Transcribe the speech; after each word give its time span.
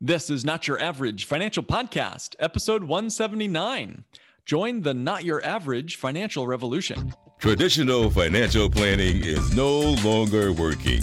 This 0.00 0.30
is 0.30 0.44
Not 0.44 0.68
Your 0.68 0.78
Average 0.80 1.24
Financial 1.24 1.60
Podcast, 1.64 2.36
episode 2.38 2.84
179. 2.84 4.04
Join 4.46 4.82
the 4.82 4.94
Not 4.94 5.24
Your 5.24 5.44
Average 5.44 5.96
Financial 5.96 6.46
Revolution. 6.46 7.12
Traditional 7.40 8.08
financial 8.08 8.70
planning 8.70 9.24
is 9.24 9.56
no 9.56 9.80
longer 10.04 10.52
working. 10.52 11.02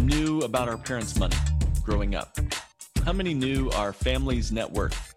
knew 0.00 0.40
about 0.40 0.68
our 0.68 0.78
parents' 0.78 1.18
money 1.18 1.36
growing 1.82 2.14
up? 2.14 2.36
How 3.04 3.12
many 3.12 3.34
knew 3.34 3.70
our 3.70 3.92
family's 3.92 4.52
net 4.52 4.70
worth? 4.70 5.14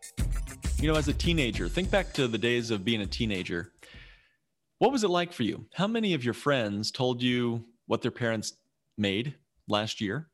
You 0.79 0.91
know, 0.91 0.97
as 0.97 1.07
a 1.07 1.13
teenager, 1.13 1.67
think 1.67 1.89
back 1.89 2.13
to 2.13 2.27
the 2.27 2.37
days 2.37 2.69
of 2.69 2.85
being 2.85 3.01
a 3.01 3.07
teenager. 3.07 3.71
What 4.79 4.91
was 4.91 5.03
it 5.03 5.09
like 5.09 5.33
for 5.33 5.43
you? 5.43 5.65
How 5.73 5.87
many 5.87 6.13
of 6.13 6.23
your 6.23 6.35
friends 6.35 6.91
told 6.91 7.21
you 7.21 7.65
what 7.87 8.01
their 8.01 8.11
parents 8.11 8.53
made 8.97 9.33
last 9.67 10.01
year 10.01 10.27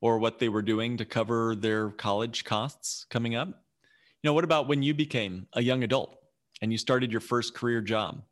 or 0.00 0.18
what 0.18 0.38
they 0.38 0.48
were 0.48 0.62
doing 0.62 0.96
to 0.96 1.04
cover 1.04 1.54
their 1.54 1.90
college 1.90 2.44
costs 2.44 3.04
coming 3.10 3.34
up? 3.34 3.48
You 3.48 4.30
know, 4.30 4.32
what 4.32 4.44
about 4.44 4.66
when 4.66 4.82
you 4.82 4.94
became 4.94 5.46
a 5.52 5.62
young 5.62 5.82
adult 5.82 6.16
and 6.62 6.72
you 6.72 6.78
started 6.78 7.12
your 7.12 7.20
first 7.20 7.54
career 7.54 7.80
job? 7.80 8.22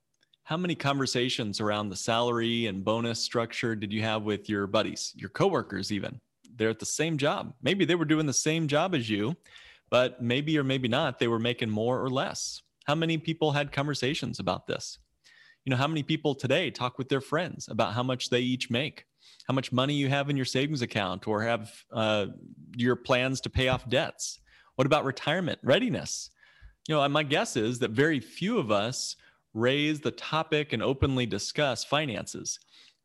How 0.44 0.58
many 0.58 0.74
conversations 0.74 1.58
around 1.58 1.88
the 1.88 1.96
salary 1.96 2.66
and 2.66 2.84
bonus 2.84 3.18
structure 3.18 3.74
did 3.74 3.92
you 3.92 4.02
have 4.02 4.24
with 4.24 4.46
your 4.46 4.66
buddies, 4.66 5.12
your 5.16 5.30
coworkers, 5.30 5.90
even? 5.90 6.20
They're 6.56 6.68
at 6.68 6.78
the 6.78 6.86
same 6.86 7.16
job. 7.16 7.54
Maybe 7.62 7.86
they 7.86 7.94
were 7.94 8.04
doing 8.04 8.26
the 8.26 8.32
same 8.34 8.68
job 8.68 8.94
as 8.94 9.08
you, 9.08 9.36
but 9.88 10.22
maybe 10.22 10.58
or 10.58 10.62
maybe 10.62 10.86
not, 10.86 11.18
they 11.18 11.28
were 11.28 11.38
making 11.38 11.70
more 11.70 12.02
or 12.02 12.10
less. 12.10 12.60
How 12.84 12.94
many 12.94 13.16
people 13.16 13.52
had 13.52 13.72
conversations 13.72 14.38
about 14.38 14.66
this? 14.66 14.98
You 15.64 15.70
know, 15.70 15.78
how 15.78 15.88
many 15.88 16.02
people 16.02 16.34
today 16.34 16.70
talk 16.70 16.98
with 16.98 17.08
their 17.08 17.22
friends 17.22 17.66
about 17.70 17.94
how 17.94 18.02
much 18.02 18.28
they 18.28 18.40
each 18.40 18.70
make, 18.70 19.06
how 19.48 19.54
much 19.54 19.72
money 19.72 19.94
you 19.94 20.10
have 20.10 20.28
in 20.28 20.36
your 20.36 20.44
savings 20.44 20.82
account, 20.82 21.26
or 21.26 21.42
have 21.42 21.72
uh, 21.90 22.26
your 22.76 22.96
plans 22.96 23.40
to 23.40 23.50
pay 23.50 23.68
off 23.68 23.88
debts? 23.88 24.40
What 24.74 24.86
about 24.86 25.06
retirement 25.06 25.58
readiness? 25.62 26.28
You 26.86 26.96
know, 26.96 27.08
my 27.08 27.22
guess 27.22 27.56
is 27.56 27.78
that 27.78 27.92
very 27.92 28.20
few 28.20 28.58
of 28.58 28.70
us 28.70 29.16
raise 29.54 30.00
the 30.00 30.10
topic 30.10 30.72
and 30.72 30.82
openly 30.82 31.26
discuss 31.26 31.84
finances. 31.84 32.58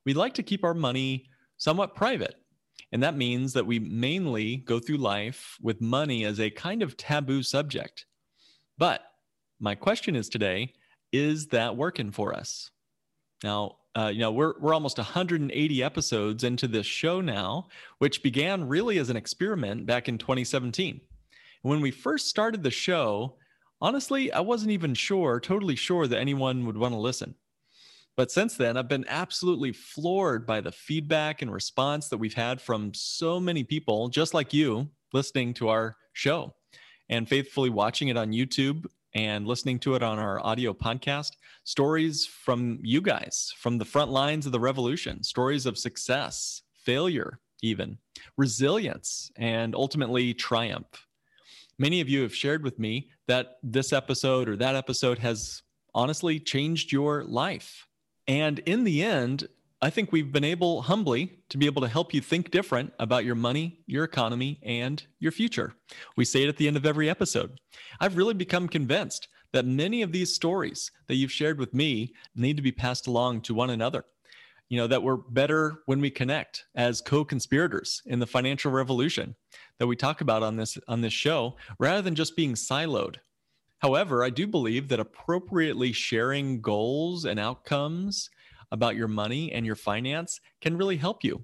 We 0.05 0.13
like 0.13 0.33
to 0.35 0.43
keep 0.43 0.63
our 0.63 0.73
money 0.73 1.27
somewhat 1.57 1.95
private. 1.95 2.35
And 2.91 3.03
that 3.03 3.15
means 3.15 3.53
that 3.53 3.65
we 3.65 3.77
mainly 3.79 4.57
go 4.57 4.79
through 4.79 4.97
life 4.97 5.57
with 5.61 5.79
money 5.79 6.25
as 6.25 6.39
a 6.39 6.49
kind 6.49 6.81
of 6.81 6.97
taboo 6.97 7.43
subject. 7.43 8.05
But 8.77 9.01
my 9.59 9.75
question 9.75 10.15
is 10.15 10.29
today 10.29 10.73
is 11.11 11.47
that 11.47 11.75
working 11.75 12.11
for 12.11 12.33
us? 12.33 12.69
Now, 13.43 13.77
uh, 13.95 14.11
you 14.13 14.19
know, 14.19 14.31
we're, 14.31 14.53
we're 14.59 14.73
almost 14.73 14.97
180 14.97 15.83
episodes 15.83 16.43
into 16.43 16.67
this 16.67 16.85
show 16.85 17.21
now, 17.21 17.67
which 17.97 18.21
began 18.21 18.67
really 18.67 18.99
as 18.99 19.09
an 19.09 19.17
experiment 19.17 19.85
back 19.85 20.07
in 20.07 20.17
2017. 20.17 21.01
When 21.63 21.81
we 21.81 21.91
first 21.91 22.27
started 22.27 22.63
the 22.63 22.71
show, 22.71 23.35
honestly, 23.81 24.31
I 24.31 24.39
wasn't 24.39 24.71
even 24.71 24.93
sure, 24.93 25.39
totally 25.39 25.75
sure 25.75 26.07
that 26.07 26.19
anyone 26.19 26.65
would 26.65 26.77
want 26.77 26.93
to 26.93 26.99
listen. 26.99 27.35
But 28.17 28.31
since 28.31 28.57
then, 28.57 28.75
I've 28.75 28.89
been 28.89 29.05
absolutely 29.07 29.71
floored 29.71 30.45
by 30.45 30.59
the 30.59 30.71
feedback 30.71 31.41
and 31.41 31.53
response 31.53 32.09
that 32.09 32.17
we've 32.17 32.33
had 32.33 32.59
from 32.59 32.93
so 32.93 33.39
many 33.39 33.63
people, 33.63 34.09
just 34.09 34.33
like 34.33 34.53
you, 34.53 34.89
listening 35.13 35.53
to 35.55 35.69
our 35.69 35.95
show 36.13 36.53
and 37.07 37.27
faithfully 37.27 37.69
watching 37.69 38.09
it 38.09 38.17
on 38.17 38.31
YouTube 38.31 38.85
and 39.15 39.47
listening 39.47 39.79
to 39.79 39.95
it 39.95 40.03
on 40.03 40.19
our 40.19 40.45
audio 40.45 40.73
podcast. 40.73 41.31
Stories 41.63 42.25
from 42.25 42.79
you 42.83 43.01
guys, 43.01 43.53
from 43.57 43.77
the 43.77 43.85
front 43.85 44.11
lines 44.11 44.45
of 44.45 44.51
the 44.51 44.59
revolution, 44.59 45.23
stories 45.23 45.65
of 45.65 45.77
success, 45.77 46.61
failure, 46.73 47.39
even 47.61 47.97
resilience, 48.37 49.31
and 49.37 49.75
ultimately 49.75 50.33
triumph. 50.33 51.07
Many 51.81 52.01
of 52.01 52.09
you 52.09 52.23
have 52.23 52.35
shared 52.35 52.61
with 52.61 52.77
me 52.77 53.09
that 53.27 53.57
this 53.63 53.93
episode 53.93 54.49
or 54.49 54.57
that 54.57 54.75
episode 54.75 55.19
has 55.19 55.63
honestly 55.95 56.37
changed 56.37 56.91
your 56.91 57.23
life. 57.23 57.87
And 58.27 58.59
in 58.59 58.83
the 58.83 59.01
end, 59.01 59.47
I 59.81 59.89
think 59.89 60.11
we've 60.11 60.31
been 60.31 60.43
able 60.43 60.81
humbly 60.81 61.39
to 61.47 61.57
be 61.57 61.67
able 61.67 61.81
to 61.83 61.87
help 61.87 62.13
you 62.13 62.19
think 62.19 62.51
different 62.51 62.91
about 62.99 63.23
your 63.23 63.35
money, 63.35 63.79
your 63.87 64.03
economy, 64.03 64.59
and 64.61 65.01
your 65.19 65.31
future. 65.31 65.73
We 66.17 66.25
say 66.25 66.43
it 66.43 66.49
at 66.49 66.57
the 66.57 66.67
end 66.67 66.75
of 66.75 66.85
every 66.85 67.09
episode. 67.09 67.61
I've 68.01 68.17
really 68.17 68.33
become 68.33 68.67
convinced 68.67 69.29
that 69.53 69.65
many 69.65 70.01
of 70.01 70.11
these 70.11 70.35
stories 70.35 70.91
that 71.07 71.15
you've 71.15 71.31
shared 71.31 71.59
with 71.59 71.73
me 71.73 72.13
need 72.35 72.57
to 72.57 72.61
be 72.61 72.73
passed 72.73 73.07
along 73.07 73.41
to 73.43 73.53
one 73.53 73.69
another 73.69 74.03
you 74.69 74.77
know 74.77 74.87
that 74.87 75.03
we're 75.03 75.17
better 75.17 75.81
when 75.87 75.99
we 75.99 76.11
connect 76.11 76.65
as 76.75 77.01
co-conspirators 77.01 78.01
in 78.05 78.19
the 78.19 78.27
financial 78.27 78.71
revolution 78.71 79.35
that 79.79 79.87
we 79.87 79.95
talk 79.95 80.21
about 80.21 80.43
on 80.43 80.55
this 80.55 80.77
on 80.87 81.01
this 81.01 81.13
show 81.13 81.57
rather 81.79 82.01
than 82.01 82.15
just 82.15 82.35
being 82.35 82.53
siloed. 82.53 83.17
However 83.79 84.23
i 84.23 84.29
do 84.29 84.47
believe 84.47 84.87
that 84.89 84.99
appropriately 84.99 85.91
sharing 85.91 86.61
goals 86.61 87.25
and 87.25 87.39
outcomes 87.39 88.29
about 88.71 88.95
your 88.95 89.07
money 89.07 89.51
and 89.51 89.65
your 89.65 89.75
finance 89.75 90.39
can 90.61 90.77
really 90.77 90.97
help 90.97 91.23
you. 91.23 91.43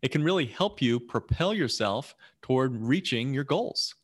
It 0.00 0.10
can 0.10 0.24
really 0.24 0.46
help 0.46 0.80
you 0.80 0.98
propel 0.98 1.52
yourself 1.52 2.14
toward 2.40 2.74
reaching 2.74 3.34
your 3.34 3.44
goals. 3.44 3.94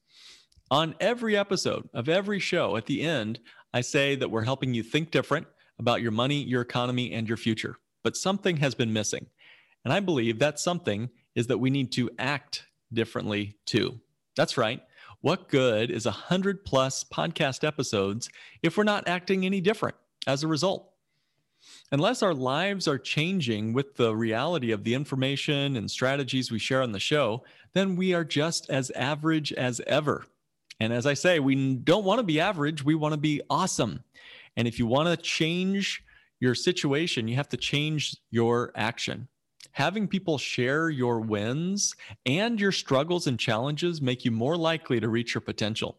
On 0.70 0.94
every 1.00 1.36
episode 1.38 1.88
of 1.94 2.10
every 2.10 2.38
show 2.38 2.76
at 2.76 2.86
the 2.86 3.00
end 3.00 3.38
i 3.72 3.80
say 3.80 4.16
that 4.16 4.30
we're 4.30 4.42
helping 4.42 4.74
you 4.74 4.82
think 4.82 5.10
different 5.10 5.46
about 5.78 6.02
your 6.02 6.10
money 6.10 6.42
your 6.42 6.62
economy 6.62 7.12
and 7.12 7.28
your 7.28 7.36
future 7.36 7.76
but 8.06 8.16
something 8.16 8.58
has 8.58 8.72
been 8.72 8.92
missing. 8.92 9.26
And 9.84 9.92
I 9.92 9.98
believe 9.98 10.38
that 10.38 10.60
something 10.60 11.10
is 11.34 11.48
that 11.48 11.58
we 11.58 11.70
need 11.70 11.90
to 11.94 12.08
act 12.20 12.64
differently 12.92 13.56
too. 13.66 13.98
That's 14.36 14.56
right. 14.56 14.80
What 15.22 15.48
good 15.48 15.90
is 15.90 16.06
a 16.06 16.10
100 16.10 16.64
plus 16.64 17.02
podcast 17.02 17.66
episodes 17.66 18.28
if 18.62 18.76
we're 18.76 18.84
not 18.84 19.08
acting 19.08 19.44
any 19.44 19.60
different 19.60 19.96
as 20.24 20.44
a 20.44 20.46
result? 20.46 20.88
Unless 21.90 22.22
our 22.22 22.32
lives 22.32 22.86
are 22.86 22.96
changing 22.96 23.72
with 23.72 23.96
the 23.96 24.14
reality 24.14 24.70
of 24.70 24.84
the 24.84 24.94
information 24.94 25.74
and 25.74 25.90
strategies 25.90 26.52
we 26.52 26.60
share 26.60 26.82
on 26.82 26.92
the 26.92 27.00
show, 27.00 27.42
then 27.72 27.96
we 27.96 28.14
are 28.14 28.22
just 28.22 28.70
as 28.70 28.92
average 28.92 29.52
as 29.54 29.80
ever. 29.88 30.24
And 30.78 30.92
as 30.92 31.06
I 31.06 31.14
say, 31.14 31.40
we 31.40 31.74
don't 31.74 32.04
want 32.04 32.20
to 32.20 32.24
be 32.24 32.38
average, 32.38 32.84
we 32.84 32.94
want 32.94 33.14
to 33.14 33.20
be 33.20 33.42
awesome. 33.50 34.04
And 34.56 34.68
if 34.68 34.78
you 34.78 34.86
want 34.86 35.08
to 35.08 35.16
change 35.16 36.04
your 36.40 36.54
situation, 36.54 37.28
you 37.28 37.36
have 37.36 37.48
to 37.50 37.56
change 37.56 38.16
your 38.30 38.72
action. 38.74 39.28
Having 39.72 40.08
people 40.08 40.38
share 40.38 40.88
your 40.88 41.20
wins 41.20 41.94
and 42.24 42.60
your 42.60 42.72
struggles 42.72 43.26
and 43.26 43.38
challenges 43.38 44.00
make 44.00 44.24
you 44.24 44.30
more 44.30 44.56
likely 44.56 45.00
to 45.00 45.08
reach 45.08 45.34
your 45.34 45.42
potential. 45.42 45.98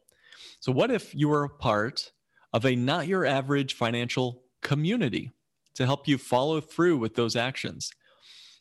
So, 0.60 0.72
what 0.72 0.90
if 0.90 1.14
you 1.14 1.28
were 1.30 1.44
a 1.44 1.50
part 1.50 2.12
of 2.54 2.66
a 2.66 2.76
not 2.76 3.08
your 3.08 3.26
average 3.26 3.76
financial 3.76 4.44
community 4.62 5.32
to 5.76 5.86
help 5.86 6.08
you 6.08 6.18
follow 6.18 6.60
through 6.60 6.98
with 6.98 7.16
those 7.16 7.36
actions? 7.36 7.92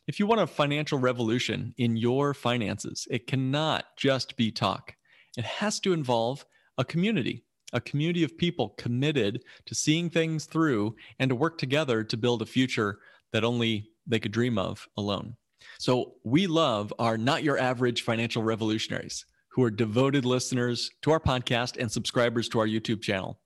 If 0.07 0.19
you 0.19 0.27
want 0.27 0.41
a 0.41 0.47
financial 0.47 0.99
revolution 0.99 1.73
in 1.77 1.97
your 1.97 2.33
finances, 2.33 3.07
it 3.09 3.27
cannot 3.27 3.85
just 3.97 4.37
be 4.37 4.51
talk. 4.51 4.95
It 5.35 5.45
has 5.45 5.79
to 5.81 5.93
involve 5.93 6.45
a 6.77 6.85
community 6.85 7.43
a 7.73 7.81
community 7.81 8.23
of 8.23 8.37
people 8.37 8.69
committed 8.77 9.43
to 9.65 9.75
seeing 9.75 10.09
things 10.09 10.45
through 10.45 10.95
and 11.19 11.29
to 11.29 11.35
work 11.35 11.57
together 11.57 12.03
to 12.03 12.17
build 12.17 12.41
a 12.41 12.45
future 12.45 12.99
that 13.33 13.43
only 13.43 13.89
they 14.05 14.19
could 14.19 14.31
dream 14.31 14.57
of 14.57 14.87
alone. 14.97 15.35
So 15.79 16.13
we 16.23 16.47
love 16.47 16.93
our 16.97 17.17
not 17.17 17.43
your 17.43 17.57
average 17.57 18.03
financial 18.03 18.41
revolutionaries 18.41 19.25
who 19.49 19.63
are 19.63 19.71
devoted 19.71 20.23
listeners 20.23 20.91
to 21.01 21.11
our 21.11 21.19
podcast 21.19 21.77
and 21.77 21.91
subscribers 21.91 22.47
to 22.49 22.59
our 22.59 22.67
YouTube 22.67 23.01
channel. 23.01 23.39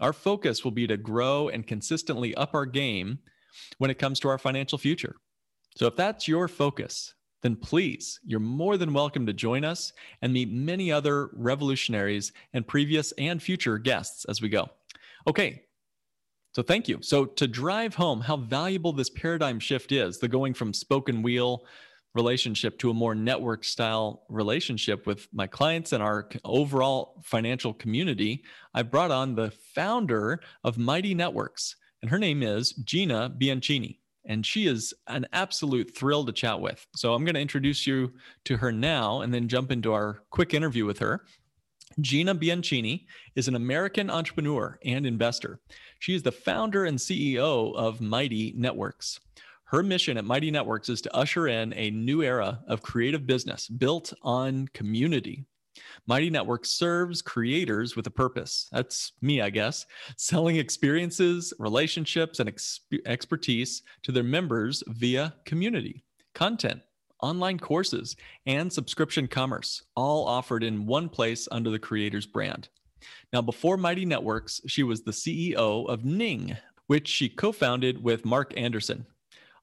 Our 0.00 0.12
focus 0.12 0.64
will 0.64 0.70
be 0.70 0.86
to 0.86 0.96
grow 0.96 1.48
and 1.48 1.66
consistently 1.66 2.34
up 2.34 2.54
our 2.54 2.66
game 2.66 3.18
when 3.78 3.90
it 3.90 3.98
comes 3.98 4.18
to 4.20 4.28
our 4.28 4.38
financial 4.38 4.78
future. 4.78 5.16
So 5.76 5.86
if 5.86 5.96
that's 5.96 6.26
your 6.26 6.48
focus, 6.48 7.14
then 7.42 7.56
please, 7.56 8.20
you're 8.24 8.40
more 8.40 8.76
than 8.76 8.94
welcome 8.94 9.26
to 9.26 9.32
join 9.32 9.64
us 9.64 9.92
and 10.22 10.32
meet 10.32 10.50
many 10.50 10.90
other 10.90 11.30
revolutionaries 11.34 12.32
and 12.54 12.66
previous 12.66 13.12
and 13.12 13.42
future 13.42 13.78
guests 13.78 14.24
as 14.26 14.40
we 14.40 14.48
go. 14.48 14.70
Okay. 15.26 15.62
So 16.54 16.62
thank 16.62 16.86
you. 16.86 16.98
So 17.00 17.24
to 17.24 17.48
drive 17.48 17.94
home 17.94 18.20
how 18.20 18.36
valuable 18.36 18.92
this 18.92 19.08
paradigm 19.10 19.58
shift 19.58 19.90
is, 19.90 20.18
the 20.18 20.28
going 20.28 20.52
from 20.54 20.72
spoken 20.74 21.22
wheel 21.22 21.64
relationship 22.14 22.78
to 22.78 22.90
a 22.90 22.94
more 22.94 23.14
network 23.14 23.64
style 23.64 24.24
relationship 24.28 25.06
with 25.06 25.28
my 25.32 25.46
clients 25.46 25.92
and 25.92 26.02
our 26.02 26.28
overall 26.44 27.22
financial 27.24 27.72
community, 27.72 28.42
I 28.74 28.82
brought 28.82 29.10
on 29.10 29.34
the 29.34 29.50
founder 29.74 30.40
of 30.64 30.78
Mighty 30.78 31.14
Networks, 31.14 31.76
and 32.02 32.10
her 32.10 32.18
name 32.18 32.42
is 32.42 32.72
Gina 32.72 33.34
Bianchini. 33.38 33.98
And 34.24 34.46
she 34.46 34.66
is 34.66 34.94
an 35.08 35.26
absolute 35.32 35.96
thrill 35.96 36.24
to 36.24 36.32
chat 36.32 36.60
with. 36.60 36.86
So 36.94 37.12
I'm 37.12 37.24
going 37.24 37.34
to 37.34 37.40
introduce 37.40 37.86
you 37.88 38.12
to 38.44 38.56
her 38.56 38.70
now 38.70 39.22
and 39.22 39.34
then 39.34 39.48
jump 39.48 39.72
into 39.72 39.92
our 39.92 40.22
quick 40.30 40.54
interview 40.54 40.86
with 40.86 41.00
her. 41.00 41.24
Gina 42.00 42.34
Bianchini 42.34 43.06
is 43.34 43.48
an 43.48 43.56
American 43.56 44.10
entrepreneur 44.10 44.78
and 44.84 45.06
investor. 45.06 45.60
She 45.98 46.14
is 46.14 46.22
the 46.22 46.32
founder 46.32 46.84
and 46.84 46.98
CEO 46.98 47.74
of 47.74 48.00
Mighty 48.00 48.54
Networks. 48.56 49.20
Her 49.72 49.82
mission 49.82 50.18
at 50.18 50.26
Mighty 50.26 50.50
Networks 50.50 50.90
is 50.90 51.00
to 51.00 51.16
usher 51.16 51.48
in 51.48 51.72
a 51.72 51.90
new 51.90 52.22
era 52.22 52.60
of 52.68 52.82
creative 52.82 53.26
business 53.26 53.68
built 53.68 54.12
on 54.20 54.68
community. 54.74 55.46
Mighty 56.06 56.28
Networks 56.28 56.72
serves 56.72 57.22
creators 57.22 57.96
with 57.96 58.06
a 58.06 58.10
purpose. 58.10 58.68
That's 58.70 59.12
me, 59.22 59.40
I 59.40 59.48
guess, 59.48 59.86
selling 60.18 60.56
experiences, 60.56 61.54
relationships, 61.58 62.38
and 62.38 62.52
expertise 63.06 63.82
to 64.02 64.12
their 64.12 64.22
members 64.22 64.84
via 64.88 65.32
community, 65.46 66.04
content, 66.34 66.82
online 67.22 67.58
courses, 67.58 68.14
and 68.44 68.70
subscription 68.70 69.26
commerce, 69.26 69.84
all 69.96 70.28
offered 70.28 70.64
in 70.64 70.84
one 70.84 71.08
place 71.08 71.48
under 71.50 71.70
the 71.70 71.78
creator's 71.78 72.26
brand. 72.26 72.68
Now, 73.32 73.40
before 73.40 73.78
Mighty 73.78 74.04
Networks, 74.04 74.60
she 74.66 74.82
was 74.82 75.00
the 75.00 75.12
CEO 75.12 75.88
of 75.88 76.04
Ning, 76.04 76.58
which 76.88 77.08
she 77.08 77.30
co 77.30 77.52
founded 77.52 78.04
with 78.04 78.26
Marc 78.26 78.52
Andreessen. 78.54 79.06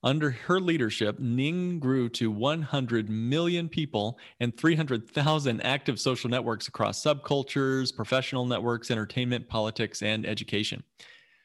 Under 0.02 0.32
her 0.32 0.62
leadership, 0.62 1.20
Ning 1.20 1.78
grew 1.78 2.08
to 2.10 2.32
100 2.32 3.10
million 3.10 3.68
people 3.68 4.18
and 4.40 4.56
300,000 4.56 5.62
active 5.62 6.00
social 6.00 6.30
networks 6.30 6.70
across 6.70 7.04
subcultures, 7.04 7.94
professional 7.94 8.46
networks, 8.46 8.92
entertainment, 8.92 9.50
politics, 9.50 10.02
and 10.02 10.26
education. 10.26 10.82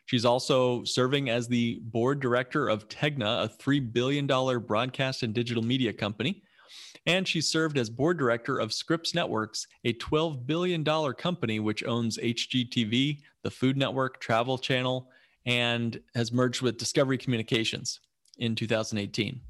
She's 0.06 0.24
also 0.24 0.84
serving 0.84 1.30
as 1.30 1.48
the 1.48 1.80
board 1.82 2.20
director 2.20 2.68
of 2.68 2.88
Tegna, 2.88 3.44
a 3.44 3.48
$3 3.48 3.92
billion 3.92 4.26
broadcast 4.60 5.24
and 5.24 5.34
digital 5.34 5.64
media 5.64 5.92
company. 5.92 6.44
And 7.06 7.26
she 7.26 7.40
served 7.40 7.76
as 7.76 7.90
board 7.90 8.18
director 8.18 8.58
of 8.58 8.72
Scripps 8.72 9.14
Networks, 9.14 9.66
a 9.84 9.94
$12 9.94 10.46
billion 10.46 10.84
company 11.14 11.58
which 11.58 11.82
owns 11.84 12.18
HGTV, 12.18 13.20
the 13.42 13.50
Food 13.50 13.76
Network, 13.76 14.20
Travel 14.20 14.58
Channel, 14.58 15.10
and 15.44 16.00
has 16.14 16.32
merged 16.32 16.62
with 16.62 16.78
Discovery 16.78 17.18
Communications 17.18 17.98
in 18.38 18.54
2018. 18.54 19.40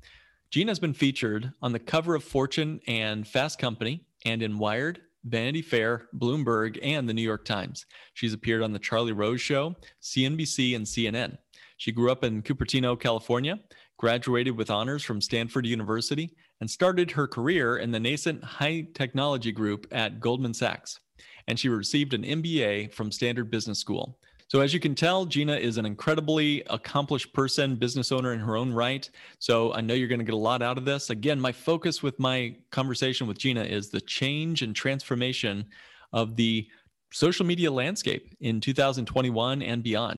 Gina 0.50 0.70
has 0.70 0.78
been 0.78 0.94
featured 0.94 1.52
on 1.62 1.72
the 1.72 1.78
cover 1.78 2.14
of 2.14 2.22
Fortune 2.22 2.80
and 2.86 3.26
Fast 3.26 3.58
Company 3.58 4.04
and 4.24 4.42
in 4.42 4.58
Wired, 4.58 5.00
Vanity 5.24 5.62
Fair, 5.62 6.08
Bloomberg, 6.16 6.78
and 6.82 7.08
the 7.08 7.14
New 7.14 7.22
York 7.22 7.44
Times. 7.44 7.86
She's 8.12 8.34
appeared 8.34 8.62
on 8.62 8.72
The 8.72 8.78
Charlie 8.78 9.12
Rose 9.12 9.40
Show, 9.40 9.74
CNBC, 10.02 10.76
and 10.76 10.84
CNN. 10.84 11.38
She 11.76 11.92
grew 11.92 12.12
up 12.12 12.24
in 12.24 12.42
Cupertino, 12.42 12.98
California, 12.98 13.58
graduated 13.96 14.56
with 14.56 14.70
honors 14.70 15.02
from 15.02 15.20
Stanford 15.20 15.66
University, 15.66 16.30
and 16.60 16.70
started 16.70 17.10
her 17.10 17.26
career 17.26 17.78
in 17.78 17.90
the 17.90 18.00
nascent 18.00 18.44
high 18.44 18.86
technology 18.94 19.50
group 19.50 19.86
at 19.92 20.20
Goldman 20.20 20.54
Sachs. 20.54 21.00
And 21.48 21.58
she 21.58 21.68
received 21.68 22.14
an 22.14 22.22
MBA 22.22 22.92
from 22.92 23.10
Stanford 23.10 23.50
Business 23.50 23.78
School. 23.78 24.18
So, 24.54 24.60
as 24.60 24.72
you 24.72 24.78
can 24.78 24.94
tell, 24.94 25.26
Gina 25.26 25.56
is 25.56 25.78
an 25.78 25.84
incredibly 25.84 26.62
accomplished 26.70 27.32
person, 27.32 27.74
business 27.74 28.12
owner 28.12 28.32
in 28.34 28.38
her 28.38 28.56
own 28.56 28.72
right. 28.72 29.10
So, 29.40 29.74
I 29.74 29.80
know 29.80 29.94
you're 29.94 30.06
going 30.06 30.20
to 30.20 30.24
get 30.24 30.32
a 30.32 30.36
lot 30.36 30.62
out 30.62 30.78
of 30.78 30.84
this. 30.84 31.10
Again, 31.10 31.40
my 31.40 31.50
focus 31.50 32.04
with 32.04 32.20
my 32.20 32.54
conversation 32.70 33.26
with 33.26 33.36
Gina 33.36 33.64
is 33.64 33.90
the 33.90 34.00
change 34.00 34.62
and 34.62 34.72
transformation 34.72 35.64
of 36.12 36.36
the 36.36 36.68
social 37.12 37.44
media 37.44 37.68
landscape 37.68 38.32
in 38.42 38.60
2021 38.60 39.60
and 39.60 39.82
beyond. 39.82 40.16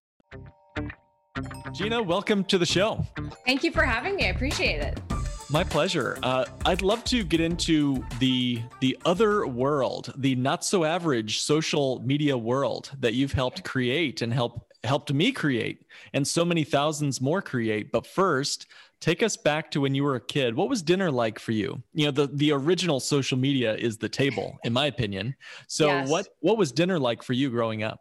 Gina, 1.73 2.03
welcome 2.03 2.45
to 2.45 2.59
the 2.59 2.67
show. 2.67 3.07
Thank 3.47 3.65
you 3.65 3.73
for 3.73 3.85
having 3.85 4.17
me. 4.17 4.27
I 4.27 4.29
appreciate 4.29 4.83
it. 4.83 5.01
My 5.49 5.63
pleasure. 5.63 6.19
Uh, 6.25 6.45
I'd 6.65 6.83
love 6.83 7.05
to 7.05 7.23
get 7.23 7.41
into 7.41 8.05
the 8.19 8.63
the 8.81 8.99
other 9.05 9.47
world, 9.47 10.13
the 10.17 10.35
not 10.35 10.65
so 10.65 10.83
average 10.83 11.41
social 11.41 12.01
media 12.01 12.37
world 12.37 12.91
that 12.99 13.15
you've 13.15 13.33
helped 13.33 13.63
create 13.63 14.23
and 14.23 14.33
help 14.33 14.67
helped 14.83 15.13
me 15.13 15.31
create, 15.31 15.87
and 16.13 16.27
so 16.27 16.45
many 16.45 16.65
thousands 16.65 17.21
more 17.21 17.41
create. 17.41 17.93
But 17.93 18.09
first, 18.09 18.67
take 19.01 19.23
us 19.23 19.37
back 19.37 19.71
to 19.71 19.81
when 19.81 19.95
you 19.95 20.03
were 20.03 20.17
a 20.17 20.21
kid. 20.21 20.57
What 20.57 20.69
was 20.69 20.83
dinner 20.83 21.13
like 21.13 21.39
for 21.39 21.53
you? 21.53 21.81
You 21.95 22.07
know, 22.07 22.11
the 22.11 22.27
the 22.27 22.51
original 22.51 22.99
social 22.99 23.39
media 23.39 23.77
is 23.77 23.99
the 23.99 24.09
table, 24.09 24.59
in 24.65 24.73
my 24.73 24.87
opinion. 24.87 25.37
So, 25.69 25.87
yes. 25.87 26.09
what 26.09 26.27
what 26.41 26.59
was 26.59 26.73
dinner 26.73 26.99
like 26.99 27.23
for 27.23 27.35
you 27.35 27.51
growing 27.51 27.85
up? 27.85 28.01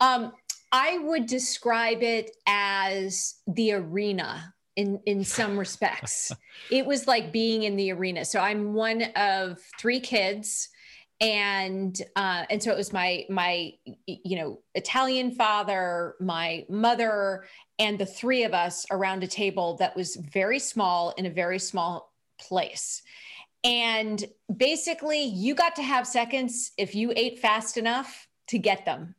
Um, 0.00 0.32
I 0.72 0.98
would 0.98 1.26
describe 1.26 2.02
it 2.02 2.32
as 2.48 3.36
the 3.46 3.72
arena 3.72 4.52
in 4.76 5.00
in 5.06 5.24
some 5.24 5.58
respects. 5.58 6.32
it 6.70 6.86
was 6.86 7.06
like 7.06 7.32
being 7.32 7.64
in 7.64 7.76
the 7.76 7.92
arena. 7.92 8.24
So 8.24 8.40
I'm 8.40 8.74
one 8.74 9.02
of 9.16 9.58
three 9.78 10.00
kids 10.00 10.68
and 11.20 12.00
uh, 12.14 12.44
and 12.50 12.62
so 12.62 12.70
it 12.70 12.76
was 12.76 12.92
my 12.92 13.24
my 13.30 13.72
you 14.06 14.36
know 14.36 14.60
Italian 14.74 15.30
father, 15.30 16.14
my 16.20 16.66
mother, 16.68 17.46
and 17.78 17.98
the 17.98 18.06
three 18.06 18.44
of 18.44 18.52
us 18.52 18.84
around 18.90 19.24
a 19.24 19.26
table 19.26 19.76
that 19.78 19.96
was 19.96 20.16
very 20.16 20.58
small 20.58 21.14
in 21.16 21.26
a 21.26 21.30
very 21.30 21.58
small 21.58 22.12
place. 22.38 23.02
And 23.64 24.22
basically, 24.54 25.24
you 25.24 25.54
got 25.54 25.74
to 25.76 25.82
have 25.82 26.06
seconds 26.06 26.72
if 26.76 26.94
you 26.94 27.12
ate 27.16 27.38
fast 27.38 27.78
enough 27.78 28.28
to 28.48 28.58
get 28.58 28.84
them. 28.84 29.14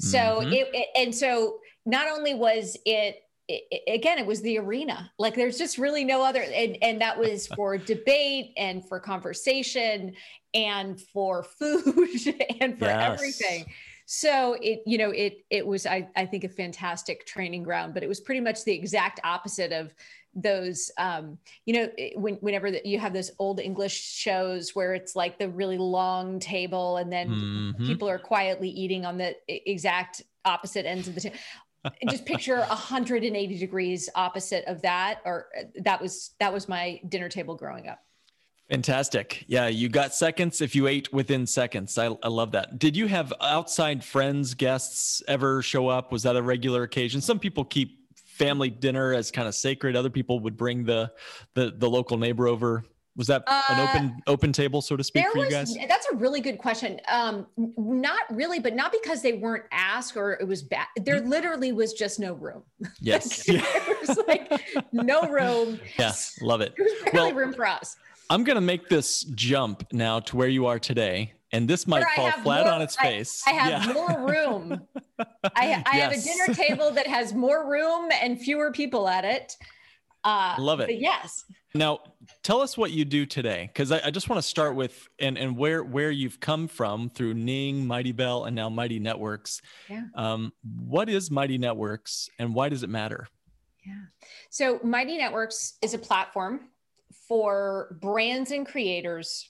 So 0.00 0.18
mm-hmm. 0.18 0.52
it, 0.52 0.68
it 0.72 0.88
and 0.96 1.14
so 1.14 1.58
not 1.86 2.08
only 2.08 2.34
was 2.34 2.76
it 2.84 3.22
it, 3.48 3.82
again, 3.92 4.18
it 4.18 4.26
was 4.26 4.40
the 4.42 4.58
arena. 4.58 5.10
Like 5.18 5.34
there's 5.34 5.58
just 5.58 5.78
really 5.78 6.04
no 6.04 6.22
other, 6.24 6.42
and, 6.42 6.78
and 6.82 7.00
that 7.00 7.18
was 7.18 7.46
for 7.56 7.78
debate 7.78 8.52
and 8.56 8.86
for 8.86 9.00
conversation 9.00 10.14
and 10.54 11.00
for 11.00 11.42
food 11.42 11.84
and 12.60 12.78
for 12.78 12.86
yes. 12.86 13.12
everything. 13.12 13.66
So 14.06 14.56
it, 14.60 14.82
you 14.86 14.98
know, 14.98 15.10
it 15.10 15.44
it 15.50 15.66
was 15.66 15.84
I, 15.84 16.08
I 16.14 16.26
think 16.26 16.44
a 16.44 16.48
fantastic 16.48 17.26
training 17.26 17.64
ground, 17.64 17.92
but 17.92 18.04
it 18.04 18.08
was 18.08 18.20
pretty 18.20 18.40
much 18.40 18.64
the 18.64 18.72
exact 18.72 19.20
opposite 19.24 19.72
of 19.72 19.92
those 20.36 20.90
um, 20.98 21.38
you 21.64 21.74
know 21.74 21.90
when, 22.14 22.34
whenever 22.36 22.68
you 22.84 22.98
have 22.98 23.14
those 23.14 23.30
old 23.38 23.58
english 23.58 23.98
shows 23.98 24.74
where 24.74 24.92
it's 24.92 25.16
like 25.16 25.38
the 25.38 25.48
really 25.48 25.78
long 25.78 26.38
table 26.38 26.98
and 26.98 27.10
then 27.10 27.28
mm-hmm. 27.30 27.86
people 27.86 28.06
are 28.06 28.18
quietly 28.18 28.68
eating 28.68 29.06
on 29.06 29.16
the 29.16 29.34
exact 29.48 30.22
opposite 30.44 30.84
ends 30.84 31.08
of 31.08 31.14
the 31.14 31.22
table 31.22 31.36
just 32.08 32.24
picture 32.24 32.58
180 32.58 33.58
degrees 33.58 34.08
opposite 34.14 34.64
of 34.66 34.82
that 34.82 35.20
or 35.24 35.46
uh, 35.58 35.64
that 35.82 36.00
was 36.00 36.34
that 36.40 36.52
was 36.52 36.68
my 36.68 37.00
dinner 37.08 37.28
table 37.28 37.54
growing 37.54 37.88
up 37.88 38.00
Fantastic. 38.68 39.44
Yeah, 39.46 39.68
you 39.68 39.88
got 39.88 40.12
seconds 40.12 40.60
if 40.60 40.74
you 40.74 40.88
ate 40.88 41.12
within 41.12 41.46
seconds. 41.46 41.96
I, 41.98 42.06
I 42.20 42.28
love 42.28 42.50
that. 42.52 42.80
Did 42.80 42.96
you 42.96 43.06
have 43.06 43.32
outside 43.40 44.02
friends, 44.02 44.54
guests 44.54 45.22
ever 45.28 45.62
show 45.62 45.86
up? 45.86 46.10
Was 46.10 46.24
that 46.24 46.34
a 46.34 46.42
regular 46.42 46.82
occasion? 46.82 47.20
Some 47.20 47.38
people 47.38 47.64
keep 47.64 48.10
family 48.16 48.68
dinner 48.68 49.14
as 49.14 49.30
kind 49.30 49.46
of 49.46 49.54
sacred. 49.54 49.94
Other 49.94 50.10
people 50.10 50.40
would 50.40 50.56
bring 50.56 50.84
the 50.84 51.12
the, 51.54 51.74
the 51.76 51.88
local 51.88 52.16
neighbor 52.16 52.48
over. 52.48 52.84
Was 53.16 53.28
that 53.28 53.44
uh, 53.46 53.62
an 53.70 53.88
open 53.88 54.22
open 54.26 54.52
table, 54.52 54.82
so 54.82 54.94
to 54.94 55.02
speak, 55.02 55.26
for 55.32 55.38
was, 55.38 55.48
you 55.48 55.54
guys? 55.54 55.76
That's 55.88 56.06
a 56.12 56.16
really 56.16 56.40
good 56.40 56.58
question. 56.58 57.00
Um, 57.08 57.46
not 57.56 58.20
really, 58.30 58.58
but 58.58 58.74
not 58.74 58.92
because 58.92 59.22
they 59.22 59.34
weren't 59.34 59.64
asked 59.72 60.16
or 60.16 60.32
it 60.32 60.46
was 60.46 60.62
bad. 60.62 60.86
There 60.96 61.16
mm-hmm. 61.16 61.30
literally 61.30 61.72
was 61.72 61.94
just 61.94 62.20
no 62.20 62.34
room. 62.34 62.62
Yes, 63.00 63.44
there 63.46 63.62
was 64.00 64.18
like 64.26 64.50
no 64.92 65.22
room. 65.22 65.78
Yeah, 65.98 66.12
love 66.40 66.60
it. 66.60 66.74
There 66.76 66.84
was 66.84 67.12
barely 67.12 67.32
well, 67.32 67.34
room 67.34 67.52
for 67.52 67.66
us. 67.66 67.96
I'm 68.28 68.44
going 68.44 68.56
to 68.56 68.60
make 68.60 68.88
this 68.88 69.22
jump 69.34 69.86
now 69.92 70.20
to 70.20 70.36
where 70.36 70.48
you 70.48 70.66
are 70.66 70.78
today. 70.78 71.32
And 71.52 71.68
this 71.68 71.86
might 71.86 72.04
fall 72.16 72.32
flat 72.32 72.64
more, 72.64 72.74
on 72.74 72.82
its 72.82 72.96
face. 72.96 73.42
I, 73.46 73.50
I 73.50 73.54
have 73.54 73.86
yeah. 73.86 73.92
more 73.92 74.28
room. 74.28 74.82
I, 75.18 75.26
I 75.54 75.66
yes. 75.66 75.86
have 75.94 76.12
a 76.12 76.20
dinner 76.20 76.54
table 76.54 76.90
that 76.90 77.06
has 77.06 77.34
more 77.34 77.70
room 77.70 78.10
and 78.20 78.40
fewer 78.40 78.72
people 78.72 79.08
at 79.08 79.24
it. 79.24 79.56
Uh, 80.26 80.56
Love 80.58 80.80
it. 80.80 80.90
yes. 80.98 81.44
Now, 81.72 82.00
tell 82.42 82.60
us 82.60 82.76
what 82.76 82.90
you 82.90 83.04
do 83.04 83.26
today, 83.26 83.70
because 83.72 83.92
I, 83.92 84.00
I, 84.06 84.10
just 84.10 84.28
want 84.28 84.42
to 84.42 84.48
start 84.48 84.74
with 84.74 85.08
and 85.20 85.38
and 85.38 85.56
where 85.56 85.84
where 85.84 86.10
you've 86.10 86.40
come 86.40 86.66
from 86.66 87.10
through 87.10 87.34
Ning, 87.34 87.86
Mightybell, 87.86 88.48
and 88.48 88.56
now 88.56 88.68
Mighty 88.68 88.98
Networks. 88.98 89.62
Yeah. 89.88 90.02
Um, 90.16 90.52
what 90.80 91.08
is 91.08 91.30
Mighty 91.30 91.58
Networks, 91.58 92.28
and 92.40 92.54
why 92.54 92.68
does 92.70 92.82
it 92.82 92.90
matter? 92.90 93.28
Yeah. 93.86 93.92
So 94.50 94.80
Mighty 94.82 95.16
Networks 95.16 95.74
is 95.80 95.94
a 95.94 95.98
platform 95.98 96.70
for 97.28 97.96
brands 98.00 98.50
and 98.50 98.66
creators 98.66 99.48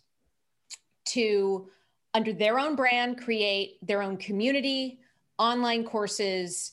to, 1.06 1.71
under 2.12 2.35
their 2.35 2.59
own 2.59 2.76
brand, 2.76 3.18
create 3.18 3.78
their 3.80 4.02
own 4.02 4.18
community, 4.18 4.99
online 5.38 5.85
courses, 5.85 6.73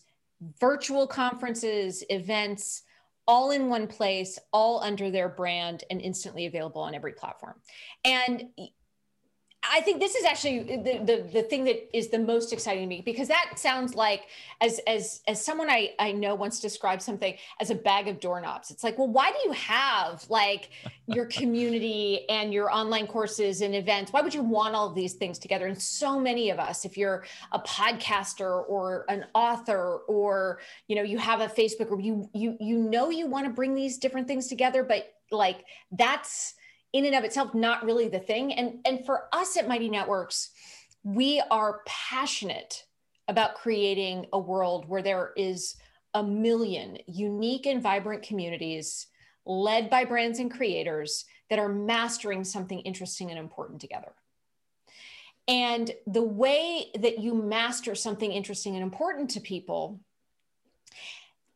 virtual 0.60 1.08
conferences, 1.08 2.04
events, 2.10 2.84
all 3.28 3.52
in 3.52 3.70
one 3.70 3.88
place, 3.88 4.38
all 4.52 4.82
under 4.82 5.10
their 5.10 5.30
brand 5.30 5.84
and 5.90 6.02
instantly 6.02 6.46
available 6.46 6.82
on 6.82 6.96
every 6.96 7.14
platform. 7.14 7.56
And 8.04 8.46
I 9.72 9.82
think 9.82 10.00
this 10.00 10.16
is 10.16 10.26
actually 10.26 10.60
the, 10.60 11.00
the, 11.06 11.30
the 11.32 11.44
thing 11.44 11.64
that 11.66 11.96
is 11.96 12.10
the 12.10 12.20
most 12.20 12.52
exciting 12.52 12.84
to 12.84 12.88
me 12.88 13.02
because 13.02 13.28
that 13.30 13.54
sounds 13.56 13.96
like 13.96 14.24
as 14.62 14.80
as 14.88 15.22
as 15.28 15.44
someone 15.44 15.70
I 15.70 15.94
I 16.00 16.12
know 16.12 16.36
once 16.36 16.60
described 16.60 17.02
something 17.02 17.36
as 17.62 17.70
a 17.70 17.76
bag 17.76 18.08
of 18.08 18.20
doorknobs. 18.20 18.72
It's 18.72 18.84
like, 18.84 18.98
well, 18.98 19.08
why 19.08 19.32
do 19.32 19.38
you 19.46 19.52
have 19.54 20.26
like 20.30 20.70
your 21.08 21.26
community 21.38 22.28
and 22.30 22.54
your 22.54 22.72
online 22.72 23.08
courses 23.08 23.62
and 23.62 23.74
events? 23.74 24.12
Why 24.12 24.22
would 24.22 24.34
you 24.34 24.44
want 24.44 24.76
all 24.76 24.90
of 24.90 24.96
these 24.96 25.14
things 25.14 25.40
together? 25.40 25.68
And 25.68 25.82
so 25.82 26.20
many 26.20 26.50
of 26.50 26.60
us, 26.60 26.84
if 26.84 26.98
you're 26.98 27.26
a 27.52 27.60
podcaster 27.60 28.68
or 28.68 29.06
an 29.08 29.26
author 29.34 30.00
or 30.08 30.60
you 30.88 30.96
know 30.96 31.04
you 31.04 31.18
have 31.18 31.40
a 31.42 31.48
Facebook 31.48 31.88
group, 31.88 32.04
you 32.04 32.30
you 32.34 32.58
you 32.60 32.78
know 32.78 33.10
you 33.10 33.28
want 33.28 33.46
to 33.46 33.52
bring 33.52 33.76
these 33.76 33.98
different 33.98 34.28
things 34.28 34.48
together, 34.48 34.84
but 34.84 35.14
like 35.32 35.64
that's 35.92 36.56
in 36.94 37.06
and 37.06 37.16
of 37.16 37.24
itself 37.24 37.54
not 37.54 37.84
really 37.84 38.08
the 38.08 38.20
thing. 38.20 38.54
And 38.54 38.80
and 38.86 39.06
for 39.06 39.28
us 39.34 39.58
at 39.58 39.68
mighty 39.68 39.90
networks 39.90 40.52
we 41.04 41.42
are 41.52 41.82
passionate 41.86 42.86
about 43.28 43.56
creating 43.56 44.26
a 44.34 44.40
world 44.40 44.88
where 44.88 45.02
there 45.02 45.34
is 45.36 45.76
a 46.14 46.24
million 46.24 46.98
unique 47.08 47.66
and 47.66 47.82
vibrant 47.82 48.24
communities 48.24 49.08
led 49.46 49.90
by 49.90 50.06
brands 50.06 50.40
and 50.40 50.52
creators 50.52 51.26
that 51.50 51.60
are 51.60 51.70
mastering 51.70 52.44
something 52.44 52.80
interesting 52.82 53.30
and 53.30 53.40
important 53.40 53.82
together. 53.82 54.14
And 55.48 55.92
the 56.08 56.24
way 56.24 56.92
that 56.98 57.20
you 57.20 57.34
master 57.34 57.96
something 57.96 58.32
interesting 58.32 58.76
and 58.76 58.84
important 58.84 59.32
to 59.32 59.42
people 59.42 60.00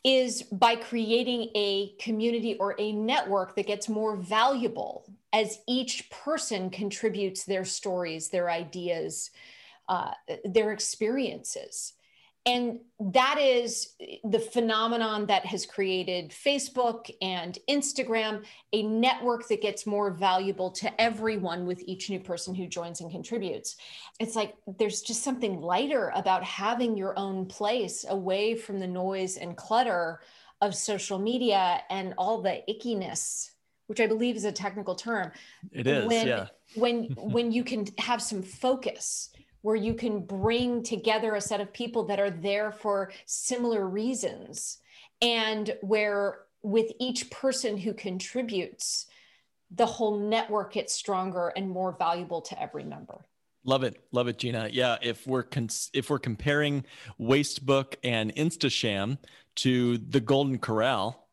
is 0.04 0.44
by 0.44 0.76
creating 0.76 1.52
a 1.56 1.94
community 2.00 2.56
or 2.56 2.76
a 2.78 2.92
network 2.92 3.56
that 3.56 3.68
gets 3.68 3.88
more 3.88 4.18
valuable 4.18 5.06
as 5.38 5.60
each 5.68 6.10
person 6.10 6.72
contributes 6.72 7.44
their 7.46 7.64
stories, 7.64 8.30
their 8.30 8.50
ideas, 8.50 9.30
uh, 9.88 10.12
their 10.44 10.72
experiences. 10.72 11.94
And 12.48 12.80
that 13.00 13.38
is 13.40 13.94
the 14.24 14.40
phenomenon 14.40 15.28
that 15.28 15.46
has 15.46 15.66
created 15.66 16.32
Facebook 16.32 17.12
and 17.22 17.60
Instagram, 17.70 18.46
a 18.74 18.82
network 18.82 19.48
that 19.50 19.62
gets 19.62 19.86
more 19.86 20.10
valuable 20.10 20.72
to 20.72 21.02
everyone 21.02 21.68
with 21.68 21.84
each 21.86 22.10
new 22.10 22.20
person 22.20 22.56
who 22.56 22.66
joins 22.66 23.02
and 23.02 23.12
contributes. 23.12 23.76
It's 24.20 24.36
like 24.36 24.56
there's 24.80 25.02
just 25.02 25.24
something 25.24 25.62
lighter 25.62 26.12
about 26.16 26.44
having 26.44 26.98
your 26.98 27.20
own 27.20 27.46
place 27.46 28.06
away 28.10 28.56
from 28.56 28.80
the 28.80 28.88
noise 28.88 29.38
and 29.38 29.56
clutter 29.56 30.22
of 30.62 30.74
social 30.74 31.20
media 31.20 31.82
and 31.92 32.16
all 32.18 32.42
the 32.42 32.64
ickiness 32.68 33.52
which 33.88 34.00
I 34.00 34.08
believe 34.08 34.36
is 34.36 34.46
a 34.46 34.52
technical 34.52 34.96
term. 34.96 35.32
It 35.72 35.88
is, 35.88 36.06
when, 36.06 36.28
yeah. 36.28 36.48
when 36.76 37.04
when 37.18 37.52
you 37.52 37.64
can 37.64 37.88
have 37.98 38.22
some 38.22 38.44
focus, 38.44 39.32
where 39.62 39.76
you 39.76 39.94
can 39.94 40.20
bring 40.20 40.84
together 40.84 41.36
a 41.36 41.42
set 41.42 41.60
of 41.60 41.74
people 41.74 42.06
that 42.06 42.20
are 42.20 42.30
there 42.30 42.72
for 42.72 43.12
similar 43.26 43.88
reasons, 43.88 44.78
and 45.22 45.76
where 45.82 46.40
with 46.62 46.92
each 47.00 47.30
person 47.30 47.78
who 47.78 47.94
contributes, 47.94 49.08
the 49.72 49.86
whole 49.86 50.20
network 50.20 50.74
gets 50.74 50.94
stronger 50.94 51.50
and 51.56 51.70
more 51.70 51.96
valuable 51.98 52.42
to 52.42 52.62
every 52.62 52.84
member. 52.84 53.26
Love 53.64 53.84
it, 53.84 54.02
love 54.12 54.30
it, 54.30 54.38
Gina. 54.38 54.70
Yeah, 54.72 54.98
if 55.02 55.28
we're 55.28 55.44
cons- 55.44 55.90
if 55.94 56.10
we're 56.10 56.20
comparing 56.20 56.86
Wastebook 57.20 57.96
and 58.04 58.34
InstaSham 58.36 59.18
to 59.56 59.98
the 59.98 60.22
Golden 60.22 60.58
Corral, 60.58 61.28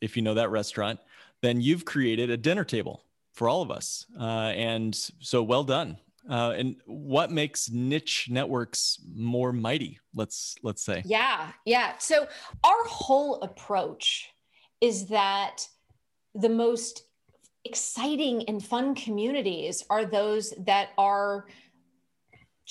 if 0.00 0.16
you 0.16 0.22
know 0.22 0.34
that 0.34 0.50
restaurant, 0.50 1.00
then 1.42 1.60
you've 1.60 1.84
created 1.84 2.30
a 2.30 2.36
dinner 2.36 2.64
table 2.64 3.04
for 3.32 3.48
all 3.48 3.62
of 3.62 3.70
us. 3.70 4.06
Uh, 4.18 4.52
and 4.54 4.94
so 5.20 5.42
well 5.42 5.64
done. 5.64 5.96
Uh, 6.28 6.54
and 6.56 6.76
what 6.86 7.30
makes 7.30 7.70
niche 7.70 8.28
networks 8.30 8.98
more 9.14 9.52
mighty? 9.52 9.98
Let's 10.14 10.54
let's 10.62 10.82
say. 10.82 11.02
Yeah, 11.04 11.50
yeah. 11.64 11.94
So 11.98 12.26
our 12.62 12.84
whole 12.84 13.40
approach 13.40 14.28
is 14.80 15.06
that 15.06 15.66
the 16.34 16.48
most 16.48 17.04
exciting 17.64 18.48
and 18.48 18.64
fun 18.64 18.94
communities 18.94 19.84
are 19.90 20.04
those 20.04 20.52
that 20.66 20.90
are 20.98 21.46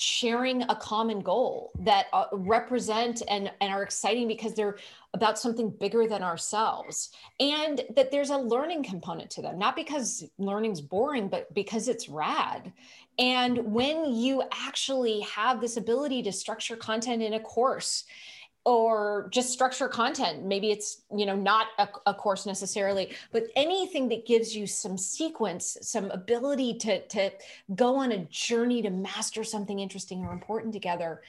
sharing 0.00 0.62
a 0.62 0.74
common 0.74 1.20
goal 1.20 1.72
that 1.78 2.06
uh, 2.14 2.24
represent 2.32 3.22
and, 3.28 3.52
and 3.60 3.70
are 3.70 3.82
exciting 3.82 4.26
because 4.26 4.54
they're 4.54 4.78
about 5.12 5.38
something 5.38 5.68
bigger 5.68 6.06
than 6.06 6.22
ourselves. 6.22 7.10
And 7.38 7.82
that 7.96 8.10
there's 8.10 8.30
a 8.30 8.38
learning 8.38 8.82
component 8.82 9.28
to 9.32 9.42
them 9.42 9.58
not 9.58 9.76
because 9.76 10.24
learning's 10.38 10.80
boring 10.80 11.28
but 11.28 11.52
because 11.52 11.86
it's 11.86 12.08
rad. 12.08 12.72
And 13.18 13.58
when 13.72 14.14
you 14.14 14.42
actually 14.50 15.20
have 15.20 15.60
this 15.60 15.76
ability 15.76 16.22
to 16.22 16.32
structure 16.32 16.76
content 16.76 17.22
in 17.22 17.34
a 17.34 17.40
course 17.40 18.04
or 18.64 19.28
just 19.30 19.50
structure 19.50 19.88
content. 19.88 20.44
Maybe 20.44 20.70
it's 20.70 21.02
you 21.14 21.26
know 21.26 21.36
not 21.36 21.68
a, 21.78 21.88
a, 22.06 22.14
course 22.14 22.44
necessarily 22.44 23.14
but 23.32 23.44
anything 23.56 24.08
that 24.10 24.26
gives 24.26 24.54
you 24.54 24.66
some 24.66 24.98
sequence 24.98 25.78
some 25.80 26.10
ability 26.10 26.74
to 26.74 27.00
to 27.08 27.30
go 27.74 27.96
on 27.96 28.12
a 28.12 28.18
journey 28.26 28.82
to 28.82 28.90
master 28.90 29.44
something 29.44 29.80
interesting 29.80 30.24
or 30.24 30.32
important 30.32 30.72
together 30.72 31.22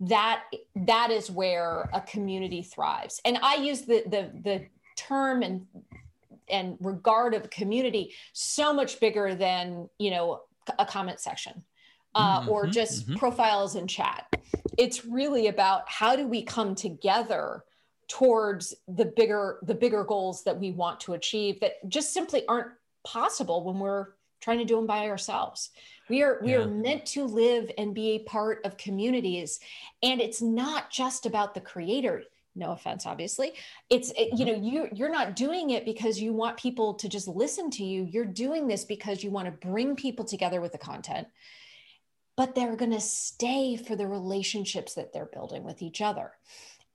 that 0.00 0.44
that 0.74 1.10
is 1.10 1.30
where 1.30 1.90
a 1.92 2.00
community 2.02 2.62
thrives. 2.62 3.20
And 3.24 3.38
i 3.42 3.56
use 3.56 3.82
the 3.82 4.04
the 4.06 4.30
the 4.42 4.66
term 4.96 5.42
and 5.42 5.66
and 6.48 6.76
regard 6.80 7.34
of 7.34 7.50
community 7.50 8.14
so 8.32 8.72
much 8.72 8.98
bigger 9.00 9.34
than 9.34 9.88
you 9.98 10.10
know 10.10 10.40
a 10.78 10.86
comment 10.86 11.20
section 11.20 11.62
uh, 12.18 12.40
mm-hmm, 12.40 12.50
or 12.50 12.66
just 12.66 13.06
mm-hmm. 13.06 13.16
profiles 13.16 13.76
in 13.76 13.86
chat. 13.86 14.26
It's 14.76 15.04
really 15.04 15.46
about 15.46 15.88
how 15.88 16.16
do 16.16 16.26
we 16.26 16.42
come 16.42 16.74
together 16.74 17.64
towards 18.08 18.74
the 18.88 19.04
bigger 19.04 19.58
the 19.62 19.74
bigger 19.74 20.02
goals 20.02 20.42
that 20.44 20.58
we 20.58 20.72
want 20.72 20.98
to 20.98 21.12
achieve 21.12 21.60
that 21.60 21.74
just 21.88 22.12
simply 22.12 22.42
aren't 22.48 22.68
possible 23.04 23.62
when 23.64 23.78
we're 23.78 24.08
trying 24.40 24.58
to 24.58 24.64
do 24.64 24.76
them 24.76 24.86
by 24.86 25.08
ourselves 25.08 25.70
we 26.08 26.22
are 26.22 26.38
we 26.42 26.52
yeah. 26.52 26.60
are 26.60 26.66
meant 26.66 27.04
to 27.04 27.24
live 27.24 27.70
and 27.76 27.94
be 27.94 28.12
a 28.12 28.18
part 28.20 28.64
of 28.64 28.78
communities 28.78 29.60
and 30.02 30.22
it's 30.22 30.40
not 30.40 30.90
just 30.90 31.26
about 31.26 31.52
the 31.52 31.60
creator 31.60 32.22
no 32.54 32.72
offense 32.72 33.04
obviously 33.04 33.52
it's 33.90 34.10
it, 34.12 34.30
you 34.38 34.46
mm-hmm. 34.46 34.62
know 34.62 34.66
you 34.70 34.88
you're 34.94 35.12
not 35.12 35.36
doing 35.36 35.70
it 35.70 35.84
because 35.84 36.18
you 36.18 36.32
want 36.32 36.56
people 36.56 36.94
to 36.94 37.10
just 37.10 37.28
listen 37.28 37.70
to 37.70 37.84
you 37.84 38.04
you're 38.10 38.24
doing 38.24 38.66
this 38.66 38.84
because 38.84 39.22
you 39.22 39.30
want 39.30 39.44
to 39.44 39.68
bring 39.68 39.94
people 39.94 40.24
together 40.24 40.62
with 40.62 40.72
the 40.72 40.78
content 40.78 41.28
but 42.38 42.54
they're 42.54 42.76
going 42.76 42.92
to 42.92 43.00
stay 43.00 43.76
for 43.76 43.96
the 43.96 44.06
relationships 44.06 44.94
that 44.94 45.12
they're 45.12 45.26
building 45.26 45.64
with 45.64 45.82
each 45.82 46.00
other. 46.00 46.30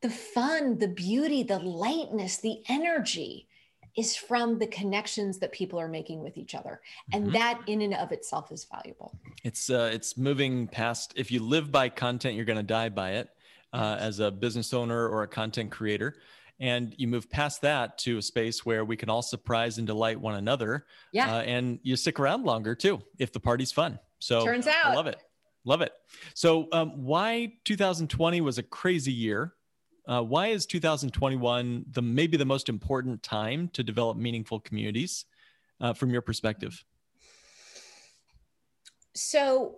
The 0.01 0.09
fun 0.09 0.79
the 0.79 0.87
beauty 0.87 1.43
the 1.43 1.59
lightness 1.59 2.37
the 2.37 2.63
energy 2.69 3.49
is 3.95 4.15
from 4.15 4.57
the 4.57 4.67
connections 4.67 5.39
that 5.39 5.51
people 5.51 5.79
are 5.79 5.89
making 5.89 6.23
with 6.23 6.37
each 6.37 6.55
other 6.55 6.79
and 7.11 7.25
mm-hmm. 7.25 7.33
that 7.33 7.59
in 7.67 7.81
and 7.81 7.93
of 7.93 8.11
itself 8.13 8.51
is 8.53 8.65
valuable. 8.71 9.19
It's 9.43 9.69
uh 9.69 9.91
it's 9.93 10.17
moving 10.17 10.67
past 10.67 11.13
if 11.17 11.29
you 11.29 11.41
live 11.41 11.71
by 11.71 11.89
content 11.89 12.35
you're 12.35 12.45
going 12.45 12.57
to 12.57 12.63
die 12.63 12.89
by 12.89 13.11
it 13.11 13.29
uh, 13.73 13.97
as 13.99 14.19
a 14.19 14.31
business 14.31 14.73
owner 14.73 15.09
or 15.09 15.23
a 15.23 15.27
content 15.27 15.71
creator 15.71 16.15
and 16.59 16.95
you 16.97 17.07
move 17.07 17.29
past 17.29 17.61
that 17.61 17.97
to 17.97 18.17
a 18.17 18.21
space 18.21 18.65
where 18.65 18.85
we 18.85 18.95
can 18.95 19.09
all 19.09 19.21
surprise 19.21 19.77
and 19.77 19.87
delight 19.87 20.19
one 20.19 20.35
another 20.35 20.85
yeah. 21.11 21.35
uh, 21.35 21.41
and 21.41 21.79
you 21.83 21.97
stick 21.97 22.19
around 22.19 22.45
longer 22.45 22.75
too 22.75 23.01
if 23.19 23.33
the 23.33 23.39
party's 23.41 23.73
fun. 23.73 23.99
So 24.19 24.45
turns 24.45 24.67
out 24.67 24.85
i 24.85 24.95
love 24.95 25.07
it 25.07 25.17
love 25.65 25.81
it 25.81 25.93
so 26.33 26.67
um, 26.71 27.03
why 27.03 27.53
2020 27.65 28.41
was 28.41 28.57
a 28.57 28.63
crazy 28.63 29.11
year 29.11 29.53
uh, 30.07 30.21
why 30.21 30.47
is 30.47 30.65
2021 30.65 31.85
the 31.91 32.01
maybe 32.01 32.35
the 32.35 32.45
most 32.45 32.67
important 32.67 33.23
time 33.23 33.69
to 33.69 33.83
develop 33.83 34.17
meaningful 34.17 34.59
communities 34.59 35.25
uh, 35.79 35.93
from 35.93 36.09
your 36.09 36.21
perspective? 36.21 36.83
So, 39.15 39.75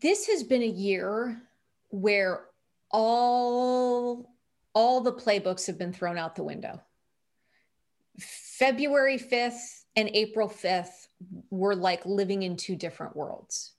this 0.00 0.26
has 0.28 0.42
been 0.42 0.62
a 0.62 0.66
year 0.66 1.40
where 1.88 2.44
all 2.90 4.34
all 4.74 5.00
the 5.00 5.12
playbooks 5.12 5.66
have 5.66 5.78
been 5.78 5.92
thrown 5.92 6.18
out 6.18 6.36
the 6.36 6.42
window. 6.42 6.80
February 8.18 9.18
5th 9.18 9.84
and 9.96 10.08
April 10.14 10.48
5th 10.48 11.08
were 11.50 11.74
like 11.74 12.04
living 12.06 12.42
in 12.42 12.56
two 12.56 12.76
different 12.76 13.16
worlds. 13.16 13.73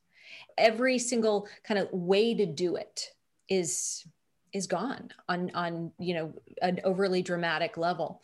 Every 0.57 0.99
single 0.99 1.47
kind 1.63 1.79
of 1.79 1.91
way 1.91 2.33
to 2.35 2.45
do 2.45 2.75
it 2.75 3.11
is 3.49 4.05
is 4.53 4.67
gone 4.67 5.11
on 5.27 5.51
on 5.53 5.91
you 5.99 6.13
know 6.13 6.33
an 6.61 6.79
overly 6.83 7.21
dramatic 7.21 7.77
level. 7.77 8.21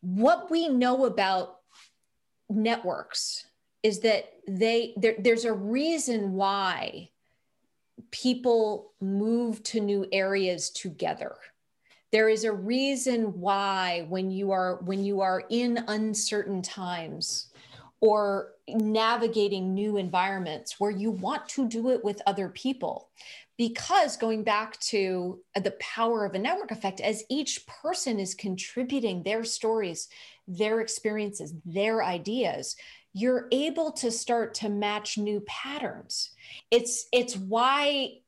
What 0.00 0.50
we 0.50 0.68
know 0.68 1.04
about 1.04 1.58
networks 2.48 3.46
is 3.82 4.00
that 4.00 4.32
they 4.46 4.94
there, 4.96 5.16
there's 5.18 5.44
a 5.44 5.52
reason 5.52 6.32
why 6.34 7.10
people 8.10 8.92
move 9.00 9.62
to 9.62 9.80
new 9.80 10.06
areas 10.12 10.70
together. 10.70 11.36
There 12.12 12.28
is 12.28 12.44
a 12.44 12.52
reason 12.52 13.40
why 13.40 14.06
when 14.08 14.30
you 14.30 14.50
are 14.50 14.76
when 14.84 15.04
you 15.04 15.20
are 15.20 15.44
in 15.48 15.84
uncertain 15.88 16.62
times 16.62 17.49
or 18.00 18.52
navigating 18.68 19.74
new 19.74 19.96
environments 19.96 20.80
where 20.80 20.90
you 20.90 21.10
want 21.10 21.48
to 21.50 21.68
do 21.68 21.90
it 21.90 22.02
with 22.04 22.22
other 22.26 22.48
people. 22.48 23.10
Because 23.58 24.16
going 24.16 24.42
back 24.42 24.80
to 24.80 25.40
the 25.54 25.72
power 25.72 26.24
of 26.24 26.34
a 26.34 26.38
network 26.38 26.70
effect 26.70 27.00
as 27.00 27.24
each 27.28 27.66
person 27.66 28.18
is 28.18 28.34
contributing 28.34 29.22
their 29.22 29.44
stories 29.44 30.08
their 30.48 30.80
experiences 30.80 31.54
their 31.64 32.02
ideas 32.02 32.74
you're 33.12 33.48
able 33.50 33.90
to 33.90 34.10
start 34.10 34.54
to 34.54 34.68
match 34.68 35.18
new 35.18 35.40
patterns. 35.40 36.30
It's 36.70 37.06
it's 37.12 37.36
why 37.36 38.18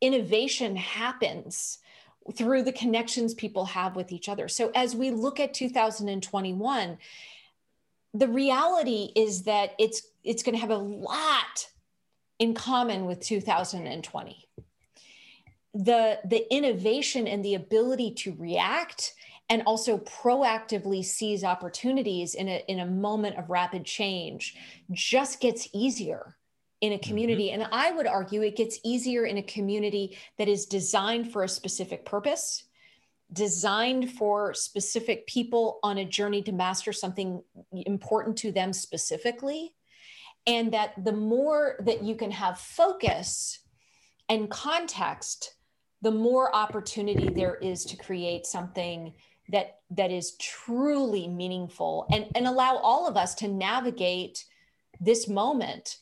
innovation 0.00 0.76
happens 0.76 1.78
through 2.34 2.62
the 2.62 2.72
connections 2.72 3.34
people 3.34 3.66
have 3.66 3.96
with 3.96 4.10
each 4.10 4.28
other. 4.28 4.48
So 4.48 4.72
as 4.74 4.96
we 4.96 5.10
look 5.10 5.38
at 5.38 5.54
2021 5.54 6.98
the 8.14 8.28
reality 8.28 9.10
is 9.16 9.42
that 9.42 9.74
it's 9.78 10.02
it's 10.22 10.42
going 10.42 10.54
to 10.54 10.60
have 10.60 10.70
a 10.70 10.76
lot 10.76 11.68
in 12.38 12.54
common 12.54 13.04
with 13.04 13.20
2020 13.20 14.48
the 15.74 16.20
the 16.24 16.54
innovation 16.54 17.26
and 17.26 17.44
the 17.44 17.54
ability 17.54 18.12
to 18.12 18.34
react 18.38 19.14
and 19.50 19.62
also 19.66 19.98
proactively 19.98 21.04
seize 21.04 21.44
opportunities 21.44 22.34
in 22.34 22.48
a 22.48 22.64
in 22.68 22.78
a 22.78 22.86
moment 22.86 23.36
of 23.36 23.50
rapid 23.50 23.84
change 23.84 24.56
just 24.92 25.40
gets 25.40 25.68
easier 25.72 26.36
in 26.80 26.92
a 26.92 26.98
community 26.98 27.48
mm-hmm. 27.48 27.62
and 27.62 27.70
i 27.72 27.90
would 27.90 28.06
argue 28.06 28.42
it 28.42 28.56
gets 28.56 28.78
easier 28.84 29.24
in 29.26 29.38
a 29.38 29.42
community 29.42 30.16
that 30.38 30.48
is 30.48 30.66
designed 30.66 31.32
for 31.32 31.42
a 31.42 31.48
specific 31.48 32.04
purpose 32.04 32.64
designed 33.32 34.12
for 34.12 34.54
specific 34.54 35.26
people 35.26 35.78
on 35.82 35.98
a 35.98 36.04
journey 36.04 36.42
to 36.42 36.52
master 36.52 36.92
something 36.92 37.42
important 37.72 38.36
to 38.36 38.52
them 38.52 38.72
specifically 38.72 39.74
and 40.46 40.72
that 40.72 40.92
the 41.04 41.12
more 41.12 41.76
that 41.80 42.02
you 42.02 42.14
can 42.14 42.30
have 42.30 42.58
focus 42.58 43.60
and 44.28 44.50
context 44.50 45.54
the 46.02 46.10
more 46.10 46.54
opportunity 46.54 47.30
there 47.30 47.56
is 47.56 47.84
to 47.86 47.96
create 47.96 48.44
something 48.44 49.14
that 49.48 49.78
that 49.90 50.10
is 50.10 50.36
truly 50.36 51.26
meaningful 51.26 52.06
and 52.12 52.26
and 52.34 52.46
allow 52.46 52.76
all 52.76 53.08
of 53.08 53.16
us 53.16 53.34
to 53.34 53.48
navigate 53.48 54.44
this 55.00 55.28
moment 55.28 55.98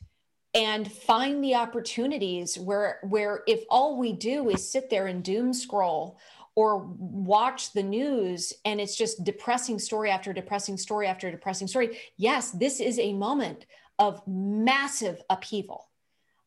and 0.54 0.90
find 0.92 1.42
the 1.42 1.54
opportunities 1.54 2.58
where 2.58 3.00
where 3.04 3.42
if 3.46 3.64
all 3.70 3.96
we 3.96 4.12
do 4.12 4.48
is 4.50 4.70
sit 4.70 4.90
there 4.90 5.06
and 5.06 5.24
doom 5.24 5.52
scroll 5.52 6.18
or 6.54 6.78
watch 6.78 7.72
the 7.72 7.82
news 7.82 8.52
and 8.64 8.80
it's 8.80 8.96
just 8.96 9.24
depressing 9.24 9.78
story 9.78 10.10
after 10.10 10.32
depressing 10.32 10.76
story 10.76 11.06
after 11.06 11.30
depressing 11.30 11.66
story 11.66 11.98
yes 12.16 12.50
this 12.50 12.80
is 12.80 12.98
a 12.98 13.12
moment 13.12 13.66
of 13.98 14.22
massive 14.26 15.22
upheaval 15.30 15.88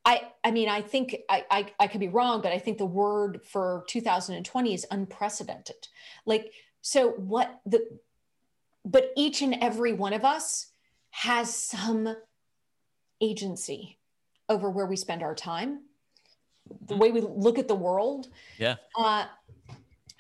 I, 0.07 0.21
I 0.43 0.51
mean, 0.51 0.69
I 0.69 0.81
think 0.81 1.15
I, 1.29 1.45
I, 1.49 1.65
I 1.79 1.87
could 1.87 1.99
be 1.99 2.09
wrong, 2.09 2.41
but 2.41 2.51
I 2.51 2.59
think 2.59 2.77
the 2.77 2.85
word 2.85 3.41
for 3.43 3.83
2020 3.87 4.73
is 4.73 4.85
unprecedented. 4.91 5.87
Like, 6.27 6.51
so 6.83 7.13
what 7.13 7.59
the, 7.65 7.83
but 8.85 9.11
each 9.17 9.41
and 9.41 9.55
every 9.61 9.93
one 9.93 10.13
of 10.13 10.23
us 10.23 10.67
has 11.09 11.51
some 11.51 12.15
agency 13.19 13.97
over 14.47 14.69
where 14.69 14.85
we 14.85 14.95
spend 14.95 15.23
our 15.23 15.33
time, 15.33 15.79
the 16.85 16.95
way 16.95 17.11
we 17.11 17.21
look 17.21 17.57
at 17.57 17.67
the 17.67 17.75
world. 17.75 18.27
Yeah. 18.59 18.75
Uh, 18.95 19.25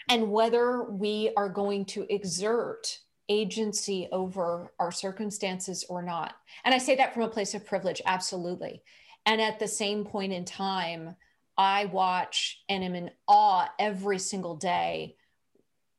and 0.09 0.31
whether 0.31 0.83
we 0.83 1.31
are 1.35 1.49
going 1.49 1.85
to 1.85 2.11
exert 2.13 2.99
agency 3.27 4.07
over 4.11 4.71
our 4.79 4.91
circumstances 4.91 5.85
or 5.89 6.01
not. 6.01 6.35
And 6.63 6.75
I 6.75 6.77
say 6.77 6.95
that 6.95 7.13
from 7.13 7.23
a 7.23 7.29
place 7.29 7.53
of 7.53 7.65
privilege, 7.65 8.01
absolutely. 8.05 8.83
And 9.25 9.41
at 9.41 9.59
the 9.59 9.67
same 9.67 10.05
point 10.05 10.31
in 10.33 10.45
time, 10.45 11.15
I 11.57 11.85
watch 11.85 12.63
and 12.69 12.83
am 12.83 12.95
in 12.95 13.11
awe 13.27 13.69
every 13.79 14.19
single 14.19 14.55
day 14.55 15.15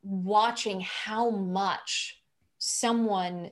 watching 0.02 0.80
how 0.80 1.30
much 1.30 2.22
someone 2.58 3.50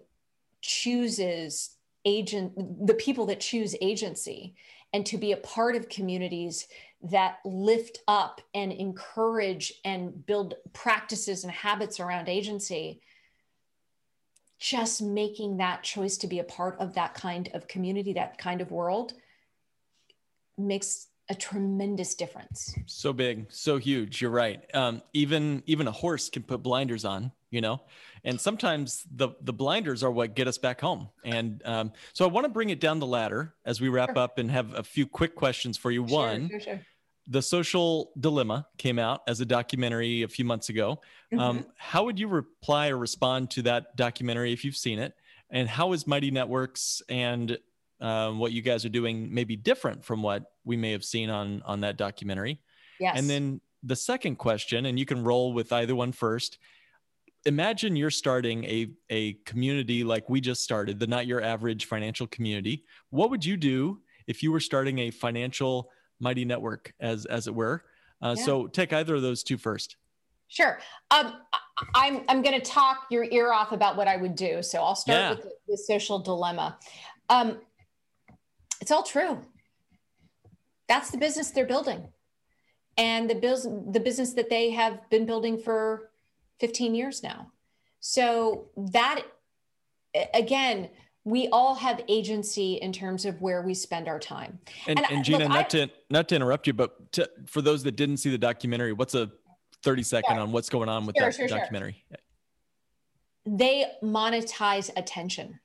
chooses 0.61 1.77
agent 2.05 2.87
the 2.87 2.95
people 2.95 3.27
that 3.27 3.41
choose 3.41 3.75
agency 3.81 4.55
and 4.93 5.05
to 5.07 5.19
be 5.19 5.33
a 5.33 5.37
part 5.39 5.75
of 5.75 5.89
communities 5.89 6.69
that 7.05 7.39
lift 7.45 7.99
up 8.09 8.41
and 8.55 8.73
encourage 8.73 9.75
and 9.85 10.25
build 10.27 10.55
practices 10.73 11.45
and 11.45 11.53
habits 11.53 12.01
around 12.01 12.29
agency 12.29 13.01
just 14.59 15.03
making 15.03 15.59
that 15.59 15.83
choice 15.83 16.17
to 16.17 16.27
be 16.27 16.39
a 16.39 16.45
part 16.45 16.79
of 16.81 16.95
that 16.95 17.13
kind 17.13 17.51
of 17.53 17.69
community 17.69 18.15
that 18.15 18.39
kind 18.39 18.63
of 18.63 18.71
world 18.71 19.13
makes 20.57 21.09
a 21.29 21.35
tremendous 21.35 22.15
difference. 22.15 22.75
So 22.87 23.13
big, 23.13 23.47
so 23.51 23.79
huge. 23.79 24.21
You're 24.21 24.31
right. 24.31 24.63
Um, 24.75 25.03
even 25.13 25.63
even 25.67 25.87
a 25.87 25.93
horse 25.93 26.29
can 26.29 26.43
put 26.43 26.63
blinders 26.63 27.05
on, 27.05 27.33
you 27.51 27.61
know, 27.61 27.83
and 28.25 28.41
sometimes 28.41 29.05
the 29.15 29.31
the 29.41 29.53
blinders 29.53 30.03
are 30.03 30.11
what 30.11 30.35
get 30.35 30.49
us 30.49 30.59
back 30.59 30.81
home. 30.81 31.09
And 31.25 31.63
um, 31.65 31.93
so 32.13 32.25
I 32.25 32.29
want 32.29 32.45
to 32.45 32.51
bring 32.51 32.71
it 32.71 32.81
down 32.81 32.99
the 32.99 33.07
ladder 33.07 33.55
as 33.65 33.81
we 33.81 33.89
wrap 33.89 34.11
sure. 34.11 34.19
up 34.19 34.39
and 34.39 34.51
have 34.51 34.75
a 34.75 34.83
few 34.83 35.07
quick 35.07 35.35
questions 35.35 35.77
for 35.77 35.91
you. 35.91 36.07
Sure, 36.07 36.19
One. 36.19 36.51
Sure, 36.61 36.81
the 37.27 37.41
social 37.41 38.13
dilemma 38.21 38.67
came 38.77 38.99
out 38.99 39.23
as 39.27 39.41
a 39.41 39.47
documentary 39.47 40.23
a 40.23 40.29
few 40.29 40.45
months 40.45 40.69
ago 40.69 41.01
mm-hmm. 41.33 41.41
um, 41.41 41.67
how 41.77 42.05
would 42.05 42.19
you 42.19 42.29
reply 42.29 42.89
or 42.89 42.99
respond 42.99 43.51
to 43.51 43.63
that 43.63 43.97
documentary 43.97 44.53
if 44.53 44.65
you've 44.65 44.77
seen 44.77 44.99
it 44.99 45.15
and 45.51 45.69
how 45.69 45.93
is 45.93 46.07
mighty 46.07 46.31
networks 46.31 47.03
and 47.09 47.59
um, 48.01 48.39
what 48.39 48.53
you 48.53 48.61
guys 48.61 48.85
are 48.85 48.91
doing 48.91 49.33
may 49.33 49.45
be 49.45 49.57
different 49.57 50.05
from 50.05 50.23
what 50.23 50.53
we 50.65 50.77
may 50.77 50.93
have 50.93 51.05
seen 51.05 51.31
on 51.31 51.63
on 51.65 51.81
that 51.81 51.97
documentary. 51.97 52.61
Yes. 53.01 53.19
And 53.19 53.31
then 53.31 53.61
the 53.83 53.97
second 53.97 54.37
question, 54.37 54.87
and 54.87 54.99
you 54.99 55.07
can 55.07 55.23
roll 55.23 55.53
with 55.53 55.73
either 55.73 55.95
one 55.95 56.13
first. 56.13 56.59
Imagine 57.47 57.95
you're 57.95 58.11
starting 58.11 58.65
a, 58.65 58.89
a 59.11 59.35
community 59.45 60.03
like 60.03 60.31
we 60.31 60.41
just 60.41 60.65
started, 60.65 60.99
the 60.99 61.07
not 61.07 61.27
your 61.27 61.43
average 61.43 61.85
financial 61.85 62.27
community. 62.27 62.85
What 63.11 63.31
would 63.31 63.45
you 63.45 63.57
do 63.59 64.01
if 64.27 64.43
you 64.43 64.51
were 64.51 64.61
starting 64.61 64.99
a 65.01 65.11
financial 65.11 65.91
mighty 66.21 66.45
network, 66.45 66.93
as 67.01 67.27
as 67.27 67.47
it 67.47 67.55
were? 67.55 67.85
Uh, 68.23 68.35
yeah. 68.37 68.45
So 68.45 68.67
take 68.67 68.93
either 68.93 69.15
of 69.15 69.23
those 69.23 69.43
two 69.43 69.59
first. 69.59 69.97
Sure. 70.49 70.79
Um, 71.11 71.35
I'm 71.95 72.23
I'm 72.29 72.43
going 72.43 72.59
to 72.59 72.65
talk 72.65 73.07
your 73.11 73.25
ear 73.25 73.53
off 73.53 73.73
about 73.73 73.97
what 73.97 74.09
I 74.09 74.17
would 74.17 74.35
do. 74.35 74.63
So 74.63 74.83
I'll 74.83 74.95
start 74.95 75.19
yeah. 75.19 75.31
with 75.31 75.43
the, 75.43 75.51
the, 75.69 75.77
social 75.77 76.19
dilemma. 76.19 76.79
Um, 77.29 77.59
it's 78.81 78.91
all 78.91 79.03
true. 79.03 79.41
That's 80.89 81.11
the 81.11 81.19
business 81.19 81.51
they're 81.51 81.67
building, 81.67 82.09
and 82.97 83.29
the 83.29 83.35
bills 83.35 83.65
the 83.65 84.01
business 84.01 84.35
that 84.35 84.51
they 84.51 84.71
have 84.71 85.09
been 85.11 85.27
building 85.27 85.59
for 85.59 86.11
15 86.61 86.95
years 86.95 87.23
now. 87.23 87.51
So 88.01 88.67
that 88.93 89.23
again, 90.33 90.91
we 91.25 91.49
all 91.49 91.75
have 91.75 92.03
agency 92.09 92.75
in 92.75 92.93
terms 92.93 93.25
of 93.25 93.41
where 93.41 93.63
we 93.63 93.73
spend 93.73 94.09
our 94.09 94.19
time. 94.19 94.59
And, 94.87 94.99
and, 94.99 95.11
and 95.11 95.25
Gina, 95.25 95.39
look, 95.41 95.49
not 95.49 95.59
I, 95.59 95.63
to 95.87 95.91
not 96.11 96.29
to 96.29 96.37
interrupt 96.37 96.67
you, 96.67 96.75
but 96.75 97.13
to, 97.13 97.29
for 97.47 97.63
those 97.63 97.83
that 97.85 97.97
didn't 97.97 98.19
see 98.19 98.31
the 98.31 98.39
documentary, 98.39 98.93
what's 98.93 99.15
a 99.15 99.31
30 99.83 100.03
second 100.03 100.35
sure. 100.35 100.43
on 100.43 100.53
what's 100.53 100.69
going 100.69 100.89
on 100.89 101.07
with 101.07 101.17
sure, 101.17 101.27
that 101.27 101.35
sure, 101.35 101.49
documentary? 101.49 102.05
They 103.47 103.87
monetize 104.03 104.91
attention. 104.97 105.61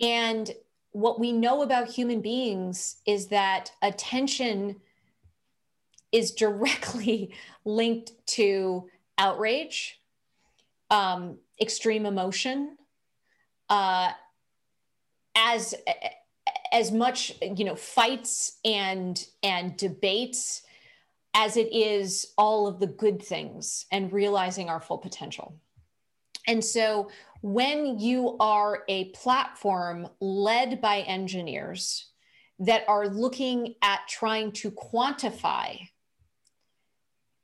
And 0.00 0.50
what 0.92 1.18
we 1.18 1.32
know 1.32 1.62
about 1.62 1.88
human 1.88 2.20
beings 2.20 2.96
is 3.06 3.28
that 3.28 3.72
attention 3.82 4.76
is 6.12 6.32
directly 6.32 7.32
linked 7.64 8.12
to 8.26 8.88
outrage, 9.18 10.00
um, 10.90 11.38
extreme 11.60 12.06
emotion, 12.06 12.77
uh, 13.68 14.10
as 15.36 15.74
as 16.72 16.92
much 16.92 17.32
you 17.56 17.64
know 17.64 17.76
fights 17.76 18.58
and 18.64 19.26
and 19.42 19.76
debates 19.76 20.62
as 21.34 21.56
it 21.56 21.72
is 21.72 22.32
all 22.36 22.66
of 22.66 22.80
the 22.80 22.86
good 22.86 23.22
things 23.22 23.86
and 23.92 24.12
realizing 24.12 24.68
our 24.68 24.80
full 24.80 24.98
potential. 24.98 25.54
And 26.46 26.64
so 26.64 27.10
when 27.42 27.98
you 27.98 28.36
are 28.40 28.82
a 28.88 29.10
platform 29.10 30.08
led 30.20 30.80
by 30.80 31.00
engineers 31.00 32.08
that 32.58 32.82
are 32.88 33.06
looking 33.06 33.74
at 33.82 34.00
trying 34.08 34.50
to 34.52 34.70
quantify 34.70 35.78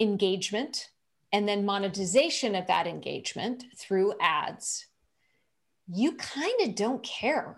engagement 0.00 0.88
and 1.32 1.46
then 1.46 1.64
monetization 1.64 2.54
of 2.54 2.66
that 2.66 2.86
engagement 2.86 3.64
through 3.76 4.14
ads, 4.20 4.86
you 5.92 6.12
kind 6.12 6.60
of 6.62 6.74
don't 6.74 7.02
care 7.02 7.56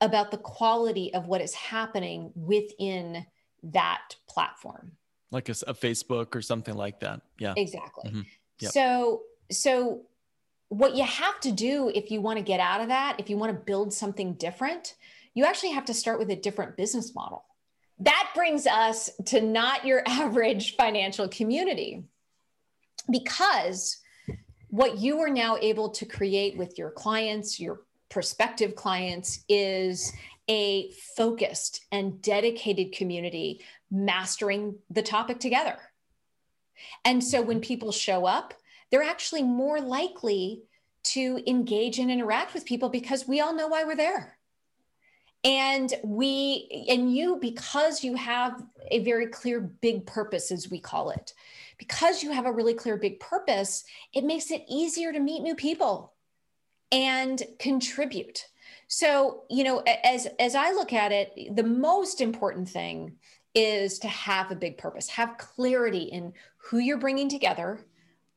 about 0.00 0.30
the 0.30 0.38
quality 0.38 1.12
of 1.14 1.26
what 1.26 1.40
is 1.40 1.54
happening 1.54 2.32
within 2.34 3.26
that 3.62 4.14
platform. 4.28 4.92
Like 5.30 5.48
a, 5.48 5.52
a, 5.66 5.74
facebook 5.74 6.34
or 6.34 6.42
something 6.42 6.74
like 6.74 7.00
that. 7.00 7.22
Yeah. 7.38 7.54
Exactly. 7.56 8.10
Mm-hmm. 8.10 8.20
yep. 8.60 8.72
so 8.72 9.22
so 9.50 10.02
what 10.68 10.94
you 10.96 11.04
have 11.04 11.38
to 11.40 11.52
do 11.52 11.90
if 11.94 12.10
you 12.10 12.20
want 12.20 12.38
to 12.38 12.44
get 12.44 12.58
out 12.58 12.80
of 12.80 12.88
that 12.88 13.16
if 13.18 13.30
you 13.30 13.36
want 13.36 13.52
to 13.52 13.58
build 13.58 13.92
something 13.92 14.34
different 14.34 14.94
you 15.36 15.44
actually 15.44 15.72
have 15.72 15.84
to 15.84 15.94
start 15.94 16.18
with 16.18 16.30
a 16.30 16.36
different 16.36 16.76
business 16.78 17.14
model. 17.14 17.44
That 18.00 18.30
brings 18.34 18.66
us 18.66 19.10
to 19.26 19.40
not 19.42 19.84
your 19.84 20.02
average 20.06 20.74
financial 20.76 21.28
community. 21.28 22.04
Because 23.08 23.98
what 24.68 24.98
you 24.98 25.20
are 25.20 25.30
now 25.30 25.56
able 25.60 25.90
to 25.90 26.06
create 26.06 26.56
with 26.56 26.78
your 26.78 26.90
clients, 26.90 27.60
your 27.60 27.80
prospective 28.08 28.74
clients, 28.74 29.44
is 29.48 30.12
a 30.48 30.90
focused 31.16 31.84
and 31.92 32.20
dedicated 32.22 32.92
community 32.92 33.60
mastering 33.90 34.76
the 34.90 35.02
topic 35.02 35.40
together. 35.40 35.76
And 37.04 37.22
so 37.22 37.42
when 37.42 37.60
people 37.60 37.92
show 37.92 38.26
up, 38.26 38.54
they're 38.90 39.02
actually 39.02 39.42
more 39.42 39.80
likely 39.80 40.62
to 41.02 41.42
engage 41.46 41.98
and 41.98 42.10
interact 42.10 42.54
with 42.54 42.64
people 42.64 42.88
because 42.88 43.26
we 43.26 43.40
all 43.40 43.54
know 43.54 43.68
why 43.68 43.84
we're 43.84 43.96
there. 43.96 44.38
And 45.44 45.92
we, 46.02 46.86
and 46.88 47.14
you, 47.14 47.38
because 47.40 48.02
you 48.02 48.14
have 48.16 48.60
a 48.90 49.04
very 49.04 49.28
clear 49.28 49.60
big 49.60 50.04
purpose, 50.06 50.50
as 50.50 50.70
we 50.70 50.80
call 50.80 51.10
it, 51.10 51.34
because 51.78 52.22
you 52.22 52.30
have 52.32 52.46
a 52.46 52.52
really 52.52 52.74
clear 52.74 52.96
big 52.96 53.20
purpose, 53.20 53.84
it 54.14 54.24
makes 54.24 54.50
it 54.50 54.64
easier 54.68 55.12
to 55.12 55.20
meet 55.20 55.42
new 55.42 55.54
people 55.54 56.12
and 56.92 57.42
contribute. 57.58 58.46
So, 58.88 59.42
you 59.50 59.64
know, 59.64 59.82
as 60.04 60.28
as 60.38 60.54
I 60.54 60.72
look 60.72 60.92
at 60.92 61.12
it, 61.12 61.54
the 61.54 61.62
most 61.62 62.20
important 62.20 62.68
thing 62.68 63.16
is 63.54 63.98
to 64.00 64.08
have 64.08 64.50
a 64.50 64.56
big 64.56 64.78
purpose, 64.78 65.08
have 65.08 65.38
clarity 65.38 66.04
in 66.04 66.32
who 66.58 66.78
you're 66.78 66.98
bringing 66.98 67.28
together, 67.28 67.80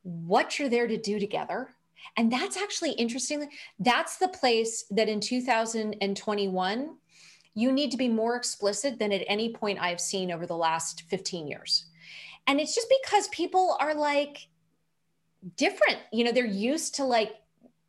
what 0.04 0.58
you're 0.58 0.70
there 0.70 0.88
to 0.88 0.98
do 0.98 1.20
together. 1.20 1.76
And 2.16 2.32
that's 2.32 2.58
actually 2.58 2.92
interesting. 2.92 3.50
That's 3.80 4.18
the 4.18 4.30
place 4.30 4.86
that 4.92 5.10
in 5.10 5.20
2021, 5.20 6.96
you 7.54 7.72
need 7.72 7.92
to 7.92 7.98
be 7.98 8.08
more 8.08 8.36
explicit 8.36 8.98
than 8.98 9.12
at 9.12 9.26
any 9.28 9.54
point 9.54 9.82
I've 9.82 10.00
seen 10.00 10.32
over 10.32 10.46
the 10.46 10.56
last 10.56 11.04
15 11.10 11.48
years. 11.48 11.86
And 12.50 12.60
it's 12.60 12.74
just 12.74 12.92
because 13.04 13.28
people 13.28 13.78
are 13.80 13.94
like 13.94 14.48
different. 15.56 16.00
You 16.12 16.24
know, 16.24 16.32
they're 16.32 16.46
used 16.46 16.96
to 16.96 17.06
like 17.06 17.36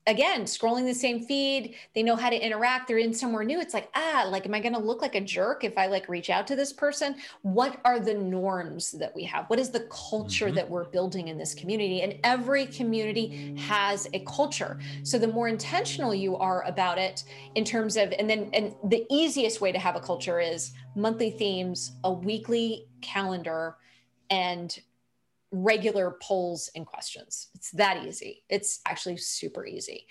again 0.06 0.42
scrolling 0.44 0.86
the 0.86 0.94
same 0.94 1.20
feed 1.20 1.74
they 1.94 2.02
know 2.02 2.16
how 2.16 2.30
to 2.30 2.36
interact 2.36 2.88
they're 2.88 2.96
in 2.96 3.12
somewhere 3.12 3.44
new 3.44 3.60
it's 3.60 3.74
like 3.74 3.90
ah 3.94 4.26
like 4.30 4.46
am 4.46 4.54
i 4.54 4.58
going 4.60 4.72
to 4.72 4.80
look 4.80 5.02
like 5.02 5.14
a 5.14 5.20
jerk 5.20 5.62
if 5.62 5.76
i 5.76 5.86
like 5.86 6.08
reach 6.08 6.30
out 6.30 6.46
to 6.46 6.56
this 6.56 6.72
person 6.72 7.14
what 7.42 7.78
are 7.84 8.00
the 8.00 8.14
norms 8.14 8.92
that 8.92 9.14
we 9.14 9.22
have 9.22 9.44
what 9.48 9.58
is 9.58 9.68
the 9.68 9.86
culture 9.90 10.46
mm-hmm. 10.46 10.54
that 10.54 10.68
we're 10.68 10.88
building 10.88 11.28
in 11.28 11.36
this 11.36 11.52
community 11.52 12.00
and 12.00 12.18
every 12.24 12.64
community 12.64 13.54
has 13.58 14.08
a 14.14 14.20
culture 14.20 14.78
so 15.02 15.18
the 15.18 15.28
more 15.28 15.48
intentional 15.48 16.14
you 16.14 16.34
are 16.36 16.64
about 16.66 16.96
it 16.96 17.24
in 17.54 17.64
terms 17.64 17.98
of 17.98 18.10
and 18.18 18.28
then 18.28 18.48
and 18.54 18.74
the 18.84 19.04
easiest 19.10 19.60
way 19.60 19.70
to 19.70 19.78
have 19.78 19.96
a 19.96 20.00
culture 20.00 20.40
is 20.40 20.72
monthly 20.96 21.30
themes 21.30 21.92
a 22.04 22.12
weekly 22.12 22.86
calendar 23.02 23.76
and 24.30 24.78
regular 25.52 26.16
polls 26.22 26.70
and 26.76 26.86
questions. 26.86 27.48
It's 27.54 27.72
that 27.72 28.04
easy. 28.06 28.44
It's 28.48 28.80
actually 28.86 29.16
super 29.16 29.66
easy. 29.66 30.06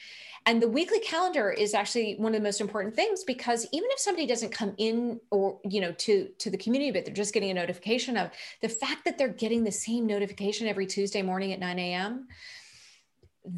And 0.46 0.62
the 0.62 0.68
weekly 0.68 1.00
calendar 1.00 1.50
is 1.50 1.74
actually 1.74 2.16
one 2.16 2.34
of 2.34 2.42
the 2.42 2.44
most 2.44 2.60
important 2.60 2.96
things 2.96 3.24
because 3.24 3.66
even 3.72 3.90
if 3.92 4.00
somebody 4.00 4.28
doesn't 4.28 4.52
come 4.52 4.74
in 4.78 5.20
or 5.32 5.60
you 5.64 5.82
know 5.82 5.92
to 5.94 6.30
to 6.40 6.50
the 6.50 6.58
community 6.58 6.92
but 6.92 7.06
they're 7.06 7.14
just 7.14 7.34
getting 7.34 7.52
a 7.52 7.54
notification 7.54 8.18
of 8.18 8.32
the 8.62 8.70
fact 8.70 9.06
that 9.06 9.18
they're 9.18 9.28
getting 9.30 9.64
the 9.64 9.72
same 9.72 10.06
notification 10.06 10.68
every 10.68 10.86
Tuesday 10.86 11.22
morning 11.22 11.54
at 11.54 11.60
9 11.60 11.80
a.m. 11.80 12.28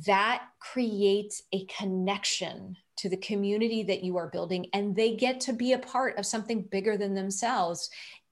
that 0.05 0.43
creates 0.59 1.43
a 1.53 1.65
connection 1.65 2.77
to 2.97 3.09
the 3.09 3.17
community 3.17 3.83
that 3.83 4.03
you 4.03 4.17
are 4.17 4.27
building 4.27 4.67
and 4.73 4.95
they 4.95 5.15
get 5.15 5.39
to 5.39 5.53
be 5.53 5.73
a 5.73 5.79
part 5.79 6.17
of 6.17 6.25
something 6.25 6.61
bigger 6.63 6.97
than 6.97 7.15
themselves 7.15 7.89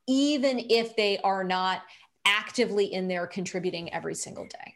even 0.07 0.65
if 0.69 0.95
they 0.95 1.19
are 1.19 1.43
not 1.43 1.83
actively 2.25 2.93
in 2.93 3.07
there 3.07 3.27
contributing 3.27 3.91
every 3.93 4.15
single 4.15 4.45
day. 4.45 4.75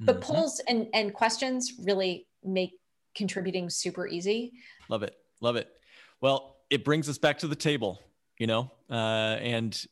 But 0.00 0.20
mm-hmm. 0.20 0.32
polls 0.32 0.60
and, 0.68 0.88
and 0.94 1.12
questions 1.12 1.74
really 1.82 2.26
make 2.42 2.72
contributing 3.14 3.70
super 3.70 4.06
easy. 4.06 4.52
Love 4.88 5.02
it. 5.02 5.16
Love 5.40 5.56
it. 5.56 5.68
Well, 6.20 6.56
it 6.70 6.84
brings 6.84 7.08
us 7.08 7.18
back 7.18 7.38
to 7.38 7.48
the 7.48 7.56
table, 7.56 8.00
you 8.38 8.46
know, 8.46 8.70
uh, 8.90 8.94
and 9.40 9.86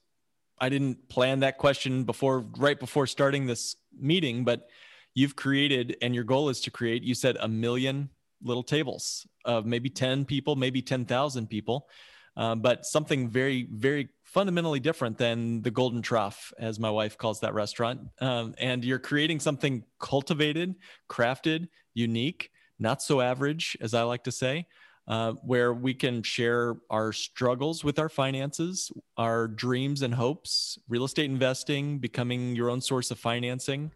I 0.58 0.68
didn't 0.68 1.08
plan 1.08 1.40
that 1.40 1.58
question 1.58 2.04
before, 2.04 2.40
right 2.56 2.78
before 2.78 3.06
starting 3.06 3.46
this 3.46 3.76
meeting, 3.98 4.44
but 4.44 4.68
you've 5.14 5.36
created, 5.36 5.96
and 6.00 6.14
your 6.14 6.24
goal 6.24 6.48
is 6.48 6.60
to 6.62 6.70
create, 6.70 7.02
you 7.02 7.14
said 7.14 7.36
a 7.40 7.48
million 7.48 8.08
little 8.42 8.62
tables 8.62 9.26
of 9.44 9.66
maybe 9.66 9.90
10 9.90 10.24
people, 10.24 10.56
maybe 10.56 10.80
10,000 10.80 11.48
people, 11.48 11.88
um, 12.36 12.60
but 12.60 12.86
something 12.86 13.28
very, 13.28 13.68
very 13.70 14.08
fundamentally 14.32 14.80
different 14.80 15.18
than 15.18 15.60
the 15.60 15.70
Golden 15.70 16.00
Trough, 16.00 16.54
as 16.58 16.80
my 16.80 16.90
wife 16.90 17.18
calls 17.18 17.40
that 17.40 17.52
restaurant. 17.52 18.00
Um, 18.18 18.54
and 18.58 18.82
you're 18.82 18.98
creating 18.98 19.40
something 19.40 19.84
cultivated, 20.00 20.74
crafted, 21.08 21.68
unique, 21.92 22.50
not 22.78 23.02
so 23.02 23.20
average, 23.20 23.76
as 23.82 23.92
I 23.92 24.04
like 24.04 24.24
to 24.24 24.32
say, 24.32 24.66
uh, 25.06 25.32
where 25.44 25.74
we 25.74 25.92
can 25.92 26.22
share 26.22 26.76
our 26.88 27.12
struggles 27.12 27.84
with 27.84 27.98
our 27.98 28.08
finances, 28.08 28.90
our 29.18 29.48
dreams 29.48 30.00
and 30.00 30.14
hopes, 30.14 30.78
real 30.88 31.04
estate 31.04 31.30
investing, 31.30 31.98
becoming 31.98 32.56
your 32.56 32.70
own 32.70 32.80
source 32.80 33.10
of 33.10 33.18
financing, 33.18 33.92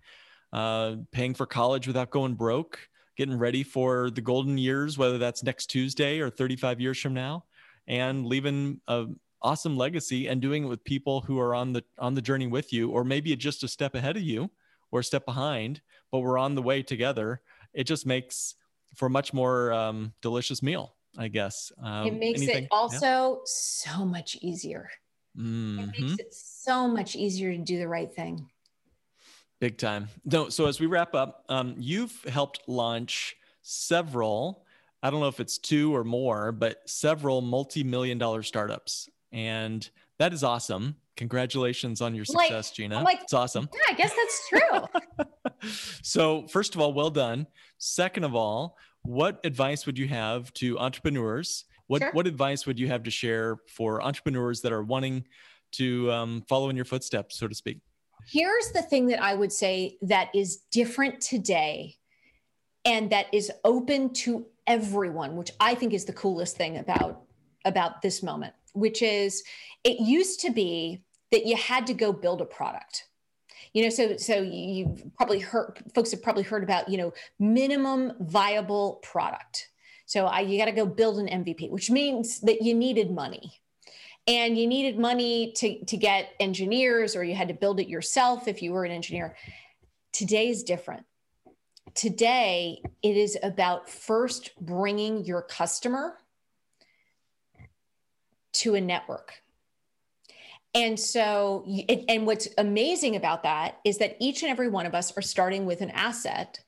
uh, 0.52 0.96
paying 1.12 1.32
for 1.32 1.46
college 1.46 1.86
without 1.86 2.10
going 2.10 2.34
broke, 2.34 2.78
getting 3.16 3.38
ready 3.38 3.62
for 3.62 4.10
the 4.10 4.20
golden 4.20 4.58
years, 4.58 4.98
whether 4.98 5.16
that's 5.16 5.42
next 5.42 5.68
Tuesday 5.68 6.20
or 6.20 6.28
35 6.28 6.78
years 6.78 7.00
from 7.00 7.14
now 7.14 7.44
and 7.88 8.26
leaving 8.26 8.80
a 8.88 9.06
awesome 9.42 9.76
legacy 9.76 10.28
and 10.28 10.40
doing 10.40 10.64
it 10.64 10.66
with 10.66 10.82
people 10.84 11.20
who 11.20 11.38
are 11.38 11.54
on 11.54 11.72
the 11.72 11.84
on 11.98 12.14
the 12.14 12.22
journey 12.22 12.46
with 12.46 12.72
you 12.72 12.90
or 12.90 13.04
maybe 13.04 13.34
just 13.36 13.62
a 13.62 13.68
step 13.68 13.94
ahead 13.94 14.16
of 14.16 14.22
you 14.22 14.50
or 14.90 15.00
a 15.00 15.04
step 15.04 15.24
behind 15.24 15.80
but 16.10 16.20
we're 16.20 16.38
on 16.38 16.54
the 16.54 16.62
way 16.62 16.82
together 16.82 17.40
it 17.74 17.84
just 17.84 18.06
makes 18.06 18.54
for 18.94 19.06
a 19.06 19.10
much 19.10 19.32
more 19.32 19.72
um, 19.72 20.12
delicious 20.22 20.62
meal 20.62 20.94
i 21.18 21.28
guess 21.28 21.70
um, 21.82 22.06
it 22.06 22.14
makes 22.14 22.40
anything? 22.40 22.64
it 22.64 22.68
also 22.70 23.06
yeah. 23.06 23.40
so 23.44 24.04
much 24.04 24.36
easier 24.40 24.88
mm-hmm. 25.36 25.80
it 25.80 25.86
makes 25.86 25.98
mm-hmm. 25.98 26.14
it 26.18 26.32
so 26.32 26.88
much 26.88 27.14
easier 27.14 27.52
to 27.52 27.58
do 27.58 27.78
the 27.78 27.88
right 27.88 28.12
thing 28.14 28.48
big 29.60 29.76
time 29.76 30.08
no 30.24 30.48
so 30.48 30.66
as 30.66 30.80
we 30.80 30.86
wrap 30.86 31.14
up 31.14 31.44
um, 31.48 31.74
you've 31.78 32.24
helped 32.24 32.60
launch 32.66 33.36
several 33.62 34.66
I 35.02 35.10
don't 35.10 35.20
know 35.20 35.28
if 35.28 35.38
it's 35.38 35.58
two 35.58 35.94
or 35.94 36.02
more, 36.02 36.50
but 36.50 36.78
several 36.88 37.40
multi 37.40 37.84
million 37.84 38.18
dollar 38.18 38.42
startups. 38.42 39.08
And 39.36 39.88
that 40.18 40.32
is 40.32 40.42
awesome. 40.42 40.96
Congratulations 41.16 42.00
on 42.00 42.14
your 42.14 42.24
success, 42.24 42.70
like, 42.70 42.74
Gina. 42.74 43.02
Like, 43.02 43.22
it's 43.22 43.34
awesome. 43.34 43.68
Yeah, 43.72 43.80
I 43.90 43.94
guess 43.94 44.12
that's 44.16 44.48
true. 44.48 45.70
so, 46.02 46.46
first 46.48 46.74
of 46.74 46.80
all, 46.80 46.94
well 46.94 47.10
done. 47.10 47.46
Second 47.76 48.24
of 48.24 48.34
all, 48.34 48.78
what 49.02 49.38
advice 49.44 49.84
would 49.84 49.98
you 49.98 50.08
have 50.08 50.52
to 50.54 50.78
entrepreneurs? 50.78 51.66
What 51.86 52.00
sure. 52.02 52.12
what 52.12 52.26
advice 52.26 52.66
would 52.66 52.78
you 52.80 52.88
have 52.88 53.02
to 53.04 53.10
share 53.10 53.58
for 53.68 54.02
entrepreneurs 54.02 54.62
that 54.62 54.72
are 54.72 54.82
wanting 54.82 55.26
to 55.72 56.10
um, 56.10 56.42
follow 56.48 56.70
in 56.70 56.76
your 56.76 56.86
footsteps, 56.86 57.38
so 57.38 57.46
to 57.46 57.54
speak? 57.54 57.80
Here's 58.26 58.72
the 58.72 58.82
thing 58.82 59.06
that 59.08 59.22
I 59.22 59.34
would 59.34 59.52
say 59.52 59.98
that 60.02 60.30
is 60.34 60.62
different 60.72 61.20
today 61.20 61.96
and 62.86 63.10
that 63.10 63.26
is 63.32 63.52
open 63.64 64.14
to 64.14 64.46
everyone, 64.66 65.36
which 65.36 65.50
I 65.60 65.74
think 65.74 65.92
is 65.92 66.06
the 66.06 66.12
coolest 66.12 66.56
thing 66.56 66.78
about 66.78 67.22
about 67.66 68.00
this 68.00 68.22
moment, 68.22 68.54
which 68.76 69.02
is 69.02 69.42
it 69.84 70.00
used 70.00 70.40
to 70.40 70.50
be 70.50 71.02
that 71.32 71.46
you 71.46 71.56
had 71.56 71.86
to 71.86 71.94
go 71.94 72.12
build 72.12 72.40
a 72.40 72.44
product. 72.44 73.08
You 73.72 73.84
know, 73.84 73.90
so 73.90 74.16
so 74.16 74.40
you've 74.40 75.02
probably 75.16 75.40
heard 75.40 75.78
folks 75.94 76.10
have 76.12 76.22
probably 76.22 76.44
heard 76.44 76.62
about, 76.62 76.88
you 76.88 76.98
know, 76.98 77.12
minimum 77.38 78.12
viable 78.20 79.00
product. 79.02 79.68
So 80.06 80.26
I, 80.26 80.40
you 80.40 80.58
got 80.58 80.66
to 80.66 80.72
go 80.72 80.86
build 80.86 81.18
an 81.18 81.26
MVP, 81.26 81.70
which 81.70 81.90
means 81.90 82.40
that 82.40 82.62
you 82.62 82.74
needed 82.74 83.10
money. 83.10 83.60
And 84.28 84.58
you 84.58 84.66
needed 84.66 84.98
money 84.98 85.52
to, 85.56 85.84
to 85.84 85.96
get 85.96 86.30
engineers, 86.40 87.14
or 87.14 87.22
you 87.22 87.34
had 87.36 87.48
to 87.48 87.54
build 87.54 87.78
it 87.78 87.88
yourself 87.88 88.48
if 88.48 88.60
you 88.60 88.72
were 88.72 88.84
an 88.84 88.90
engineer. 88.90 89.36
Today 90.12 90.48
is 90.48 90.64
different 90.64 91.04
Today, 91.96 92.82
it 93.02 93.16
is 93.16 93.38
about 93.42 93.88
first 93.88 94.50
bringing 94.60 95.24
your 95.24 95.40
customer 95.40 96.18
to 98.60 98.74
a 98.74 98.80
network. 98.80 99.34
And 100.74 100.98
so, 101.00 101.64
and 102.08 102.26
what's 102.26 102.48
amazing 102.58 103.16
about 103.16 103.44
that 103.44 103.78
is 103.84 103.98
that 103.98 104.16
each 104.20 104.42
and 104.42 104.50
every 104.50 104.68
one 104.68 104.84
of 104.84 104.94
us 104.94 105.16
are 105.16 105.22
starting 105.22 105.64
with 105.64 105.80
an 105.80 105.90
asset 105.90 106.60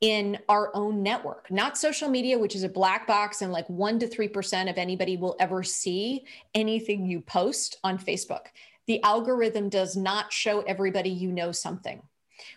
in 0.00 0.38
our 0.48 0.74
own 0.74 1.02
network, 1.02 1.50
not 1.50 1.78
social 1.78 2.08
media, 2.08 2.38
which 2.38 2.56
is 2.56 2.64
a 2.64 2.68
black 2.68 3.06
box 3.06 3.42
and 3.42 3.52
like 3.52 3.68
one 3.68 3.98
to 4.00 4.08
3% 4.08 4.68
of 4.68 4.76
anybody 4.76 5.16
will 5.16 5.36
ever 5.38 5.62
see 5.62 6.26
anything 6.54 7.06
you 7.06 7.20
post 7.20 7.78
on 7.84 7.98
Facebook. 7.98 8.46
The 8.86 9.02
algorithm 9.02 9.68
does 9.68 9.96
not 9.96 10.32
show 10.32 10.60
everybody 10.62 11.10
you 11.10 11.30
know 11.32 11.52
something 11.52 12.02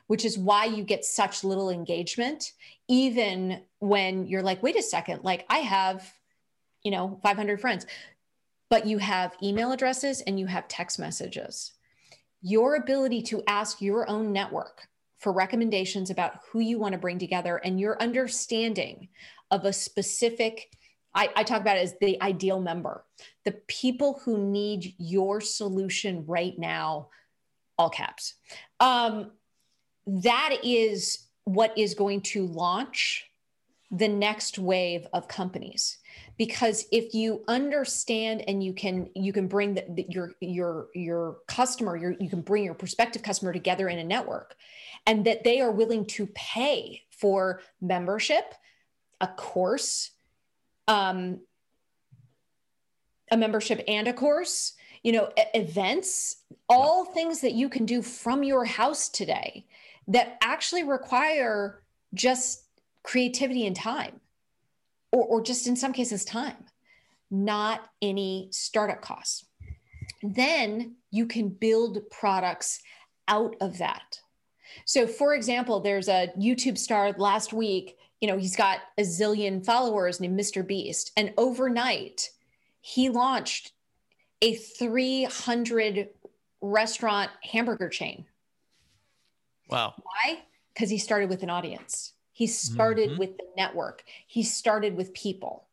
which 0.08 0.26
is 0.26 0.38
why 0.38 0.66
you 0.66 0.84
get 0.84 1.06
such 1.06 1.44
little 1.44 1.70
engagement, 1.70 2.54
even 2.88 3.62
when 3.80 4.28
you're 4.28 4.44
like, 4.44 4.62
wait 4.64 4.78
a 4.78 4.82
second, 4.82 5.24
like 5.24 5.46
I 5.50 5.60
have, 5.60 6.12
you 6.84 6.92
know, 6.92 7.20
500 7.24 7.62
friends, 7.62 7.86
but 8.70 8.86
you 8.86 8.98
have 9.00 9.36
email 9.42 9.72
addresses 9.72 10.22
and 10.22 10.40
you 10.40 10.46
have 10.48 10.68
text 10.68 11.00
messages. 11.00 11.74
Your 12.42 12.76
ability 12.76 13.22
to 13.24 13.44
ask 13.48 13.82
your 13.82 14.10
own 14.10 14.32
network 14.32 14.88
for 15.18 15.34
recommendations 15.34 16.10
about 16.10 16.40
who 16.50 16.60
you 16.60 16.80
want 16.80 16.94
to 16.94 17.00
bring 17.00 17.20
together 17.20 17.58
and 17.58 17.80
your 17.80 18.02
understanding 18.02 19.10
of 19.52 19.66
a 19.66 19.74
specific 19.74 20.70
I, 21.16 21.30
I, 21.36 21.44
talk 21.44 21.62
about 21.62 21.78
it 21.78 21.82
as 21.82 21.96
the 22.00 22.22
ideal 22.22 22.62
member, 22.62 23.04
the 23.44 23.54
people 23.68 24.22
who 24.24 24.38
need 24.38 24.94
your 25.00 25.42
solution 25.42 26.24
right 26.28 26.58
now, 26.58 27.10
all 27.80 27.90
caps. 27.90 28.36
Um, 28.80 29.32
that 30.06 30.58
is 30.64 31.28
what 31.46 31.76
is 31.76 31.96
going 31.96 32.22
to 32.22 32.46
launch 32.46 33.26
the 33.90 34.08
next 34.08 34.60
wave 34.60 35.08
of 35.12 35.28
companies 35.28 35.98
because 36.40 36.88
if 36.92 37.14
you 37.14 37.44
understand 37.48 38.44
and 38.48 38.64
you 38.64 38.74
can 38.74 39.10
you 39.14 39.32
can 39.32 39.48
bring 39.48 39.76
the, 39.76 39.86
the, 39.90 40.06
your 40.10 40.32
your 40.40 40.88
your 40.96 41.38
customer 41.48 41.96
your, 41.96 42.16
you 42.20 42.30
can 42.30 42.42
bring 42.42 42.64
your 42.64 42.74
prospective 42.74 43.22
customer 43.22 43.54
together 43.54 43.88
in 43.90 44.00
a 44.00 44.04
network 44.04 44.56
and 45.06 45.26
that 45.26 45.44
they 45.44 45.62
are 45.62 45.72
willing 45.72 46.06
to 46.06 46.26
pay 46.34 47.04
for 47.12 47.62
membership 47.82 48.56
a 49.22 49.28
course 49.28 50.12
um, 50.88 51.42
a 53.30 53.38
membership 53.38 53.84
and 53.88 54.08
a 54.08 54.14
course 54.14 54.74
you 55.04 55.12
know 55.12 55.30
events 55.54 56.38
all 56.68 57.06
things 57.06 57.42
that 57.42 57.54
you 57.54 57.70
can 57.70 57.86
do 57.86 58.02
from 58.02 58.44
your 58.44 58.66
house 58.66 59.10
today 59.10 59.66
that 60.10 60.38
actually 60.42 60.84
require 60.84 61.84
just 62.14 62.64
creativity 63.04 63.66
and 63.66 63.76
time, 63.76 64.20
or, 65.12 65.24
or 65.24 65.42
just 65.42 65.68
in 65.68 65.76
some 65.76 65.94
cases, 65.94 66.26
time, 66.26 66.66
not 67.32 67.90
any 68.02 68.50
startup 68.52 69.02
costs. 69.02 69.46
Then 70.22 70.96
you 71.12 71.26
can 71.26 71.50
build 71.50 72.10
products 72.10 72.82
out 73.28 73.56
of 73.62 73.78
that. 73.78 74.20
So, 74.86 75.08
for 75.08 75.34
example, 75.34 75.80
there's 75.80 76.10
a 76.10 76.32
YouTube 76.38 76.78
star 76.78 77.14
last 77.18 77.54
week, 77.54 77.98
you 78.22 78.28
know, 78.28 78.38
he's 78.38 78.56
got 78.56 78.80
a 78.98 79.04
zillion 79.04 79.66
followers 79.66 80.20
named 80.20 80.38
Mr. 80.40 80.66
Beast. 80.66 81.12
And 81.16 81.34
overnight, 81.38 82.30
he 82.82 83.10
launched 83.10 83.72
a 84.42 84.56
300 84.56 86.10
restaurant 86.62 87.32
hamburger 87.44 87.90
chain 87.90 88.26
Wow. 89.70 89.94
Why? 90.02 90.40
Because 90.74 90.90
he 90.90 90.98
started 90.98 91.30
with 91.30 91.44
an 91.44 91.50
audience. 91.50 92.14
He 92.40 92.48
started 92.48 93.10
mm-hmm. 93.10 93.20
with 93.20 93.36
the 93.36 93.44
network. 93.58 94.06
He 94.26 94.44
started 94.44 94.96
with 94.96 95.14
people. 95.14 95.68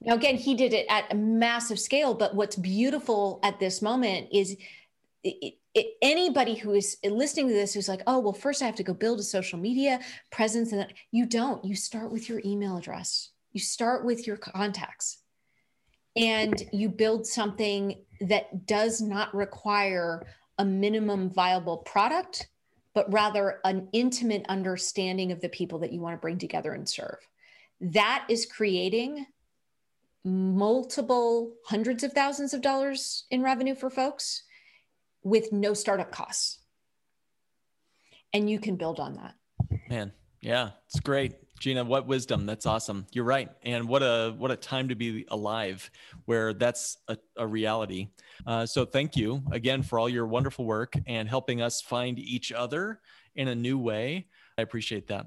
Now, 0.00 0.14
again, 0.14 0.34
he 0.34 0.56
did 0.56 0.72
it 0.72 0.84
at 0.90 1.12
a 1.12 1.14
massive 1.14 1.78
scale, 1.78 2.12
but 2.12 2.34
what's 2.34 2.56
beautiful 2.56 3.38
at 3.44 3.60
this 3.60 3.80
moment 3.80 4.26
is 4.32 4.56
it, 5.22 5.54
it, 5.74 5.86
anybody 6.02 6.56
who 6.56 6.74
is 6.74 6.96
listening 7.04 7.46
to 7.46 7.54
this 7.54 7.72
who's 7.72 7.88
like, 7.88 8.02
oh, 8.08 8.18
well, 8.18 8.32
first 8.32 8.62
I 8.62 8.66
have 8.66 8.74
to 8.74 8.82
go 8.82 8.94
build 8.94 9.20
a 9.20 9.22
social 9.22 9.60
media 9.60 10.00
presence. 10.32 10.72
And 10.72 10.92
you 11.12 11.24
don't. 11.24 11.64
You 11.64 11.76
start 11.76 12.10
with 12.10 12.28
your 12.28 12.42
email 12.44 12.76
address, 12.76 13.30
you 13.52 13.60
start 13.60 14.04
with 14.04 14.26
your 14.26 14.38
contacts, 14.38 15.18
and 16.16 16.60
you 16.72 16.88
build 16.88 17.28
something 17.28 17.94
that 18.22 18.66
does 18.66 19.00
not 19.00 19.32
require 19.36 20.26
a 20.58 20.64
minimum 20.64 21.30
viable 21.30 21.76
product 21.76 22.48
but 22.98 23.12
rather 23.12 23.60
an 23.62 23.88
intimate 23.92 24.44
understanding 24.48 25.30
of 25.30 25.40
the 25.40 25.48
people 25.48 25.78
that 25.78 25.92
you 25.92 26.00
want 26.00 26.14
to 26.14 26.20
bring 26.20 26.36
together 26.36 26.72
and 26.72 26.88
serve. 26.88 27.18
That 27.80 28.26
is 28.28 28.44
creating 28.44 29.24
multiple 30.24 31.52
hundreds 31.64 32.02
of 32.02 32.12
thousands 32.12 32.54
of 32.54 32.60
dollars 32.60 33.22
in 33.30 33.40
revenue 33.40 33.76
for 33.76 33.88
folks 33.88 34.42
with 35.22 35.52
no 35.52 35.74
startup 35.74 36.10
costs. 36.10 36.58
And 38.32 38.50
you 38.50 38.58
can 38.58 38.74
build 38.74 38.98
on 38.98 39.14
that. 39.14 39.36
Man, 39.88 40.12
yeah, 40.40 40.70
it's 40.88 40.98
great. 40.98 41.36
Gina, 41.58 41.84
what 41.84 42.06
wisdom. 42.06 42.46
That's 42.46 42.66
awesome. 42.66 43.06
You're 43.12 43.24
right. 43.24 43.50
And 43.62 43.88
what 43.88 44.02
a 44.02 44.34
what 44.36 44.50
a 44.50 44.56
time 44.56 44.88
to 44.88 44.94
be 44.94 45.26
alive 45.28 45.90
where 46.24 46.52
that's 46.54 46.98
a, 47.08 47.16
a 47.36 47.46
reality. 47.46 48.08
Uh, 48.46 48.66
so 48.66 48.84
thank 48.84 49.16
you 49.16 49.42
again 49.52 49.82
for 49.82 49.98
all 49.98 50.08
your 50.08 50.26
wonderful 50.26 50.64
work 50.64 50.94
and 51.06 51.28
helping 51.28 51.60
us 51.62 51.80
find 51.80 52.18
each 52.18 52.52
other 52.52 53.00
in 53.34 53.48
a 53.48 53.54
new 53.54 53.78
way. 53.78 54.26
I 54.56 54.62
appreciate 54.62 55.06
that. 55.08 55.26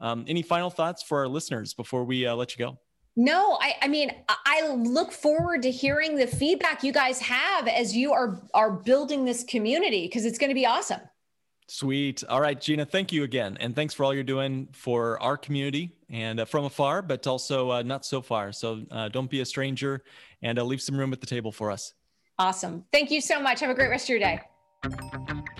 Um, 0.00 0.24
any 0.28 0.42
final 0.42 0.70
thoughts 0.70 1.02
for 1.02 1.18
our 1.18 1.28
listeners 1.28 1.74
before 1.74 2.04
we 2.04 2.26
uh, 2.26 2.34
let 2.34 2.56
you 2.56 2.64
go? 2.64 2.78
No, 3.16 3.58
I, 3.60 3.74
I 3.82 3.88
mean, 3.88 4.10
I 4.28 4.72
look 4.74 5.12
forward 5.12 5.62
to 5.62 5.70
hearing 5.70 6.16
the 6.16 6.26
feedback 6.26 6.82
you 6.82 6.92
guys 6.92 7.20
have 7.20 7.68
as 7.68 7.96
you 7.96 8.12
are 8.12 8.42
are 8.54 8.72
building 8.72 9.24
this 9.24 9.44
community 9.44 10.06
because 10.06 10.24
it's 10.24 10.38
going 10.38 10.50
to 10.50 10.54
be 10.54 10.66
awesome. 10.66 11.00
Sweet. 11.66 12.22
All 12.28 12.40
right, 12.40 12.60
Gina, 12.60 12.84
thank 12.84 13.10
you 13.10 13.22
again. 13.24 13.56
And 13.58 13.74
thanks 13.74 13.94
for 13.94 14.04
all 14.04 14.12
you're 14.12 14.22
doing 14.22 14.68
for 14.72 15.20
our 15.22 15.36
community 15.36 15.92
and 16.10 16.40
uh, 16.40 16.44
from 16.44 16.66
afar, 16.66 17.00
but 17.00 17.26
also 17.26 17.70
uh, 17.70 17.82
not 17.82 18.04
so 18.04 18.20
far. 18.20 18.52
So 18.52 18.82
uh, 18.90 19.08
don't 19.08 19.30
be 19.30 19.40
a 19.40 19.46
stranger 19.46 20.02
and 20.42 20.58
uh, 20.58 20.64
leave 20.64 20.82
some 20.82 20.96
room 20.96 21.12
at 21.12 21.20
the 21.20 21.26
table 21.26 21.50
for 21.50 21.70
us. 21.70 21.94
Awesome. 22.38 22.84
Thank 22.92 23.10
you 23.10 23.20
so 23.20 23.40
much. 23.40 23.60
Have 23.60 23.70
a 23.70 23.74
great 23.74 23.88
rest 23.88 24.04
of 24.06 24.10
your 24.10 24.18
day. 24.18 24.40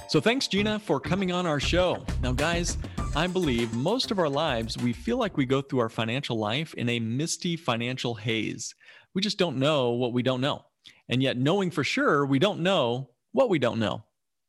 So 0.09 0.21
thanks, 0.21 0.47
Gina, 0.47 0.79
for 0.79 1.01
coming 1.01 1.33
on 1.33 1.47
our 1.47 1.61
show. 1.61 2.05
Now, 2.21 2.33
guys, 2.33 2.77
I 3.17 3.27
believe 3.27 3.73
most 3.73 4.11
of 4.11 4.19
our 4.19 4.29
lives, 4.29 4.77
we 4.77 4.93
feel 4.93 5.17
like 5.17 5.39
we 5.39 5.47
go 5.47 5.63
through 5.63 5.79
our 5.79 5.89
financial 5.89 6.37
life 6.37 6.75
in 6.75 6.91
a 6.91 7.01
misty 7.01 7.57
financial 7.57 8.15
haze. 8.15 8.75
We 9.15 9.23
just 9.23 9.39
don't 9.39 9.57
know 9.57 9.91
what 9.91 10.13
we 10.13 10.23
don't 10.23 10.43
know. 10.43 10.67
And 11.09 11.23
yet, 11.23 11.39
knowing 11.39 11.71
for 11.71 11.85
sure, 11.85 12.27
we 12.27 12.39
don't 12.39 12.61
know 12.61 13.09
what 13.33 13.49
we 13.49 13.59
don't 13.59 13.79
know. 13.79 14.05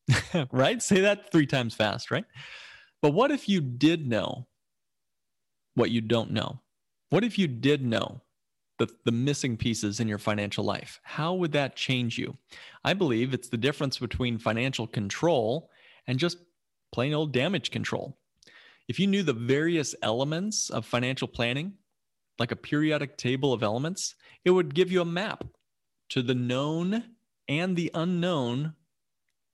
right? 0.51 0.81
Say 0.81 1.01
that 1.01 1.31
three 1.31 1.45
times 1.45 1.75
fast, 1.75 2.11
right? 2.11 2.25
But 3.01 3.11
what 3.11 3.31
if 3.31 3.47
you 3.49 3.61
did 3.61 4.07
know 4.07 4.47
what 5.75 5.91
you 5.91 6.01
don't 6.01 6.31
know? 6.31 6.61
What 7.09 7.23
if 7.23 7.37
you 7.37 7.47
did 7.47 7.85
know 7.85 8.21
the, 8.79 8.87
the 9.05 9.11
missing 9.11 9.57
pieces 9.57 9.99
in 9.99 10.07
your 10.07 10.17
financial 10.17 10.63
life? 10.63 10.99
How 11.03 11.33
would 11.33 11.51
that 11.53 11.75
change 11.75 12.17
you? 12.17 12.37
I 12.83 12.93
believe 12.93 13.33
it's 13.33 13.49
the 13.49 13.57
difference 13.57 13.97
between 13.97 14.37
financial 14.37 14.87
control 14.87 15.69
and 16.07 16.19
just 16.19 16.37
plain 16.91 17.13
old 17.13 17.31
damage 17.31 17.71
control. 17.71 18.17
If 18.87 18.99
you 18.99 19.07
knew 19.07 19.23
the 19.23 19.33
various 19.33 19.95
elements 20.01 20.69
of 20.69 20.85
financial 20.85 21.27
planning, 21.27 21.73
like 22.37 22.51
a 22.51 22.55
periodic 22.55 23.17
table 23.17 23.53
of 23.53 23.63
elements, 23.63 24.15
it 24.43 24.51
would 24.51 24.75
give 24.75 24.91
you 24.91 25.01
a 25.01 25.05
map 25.05 25.43
to 26.09 26.21
the 26.21 26.35
known 26.35 27.03
and 27.47 27.75
the 27.75 27.91
unknown 27.93 28.73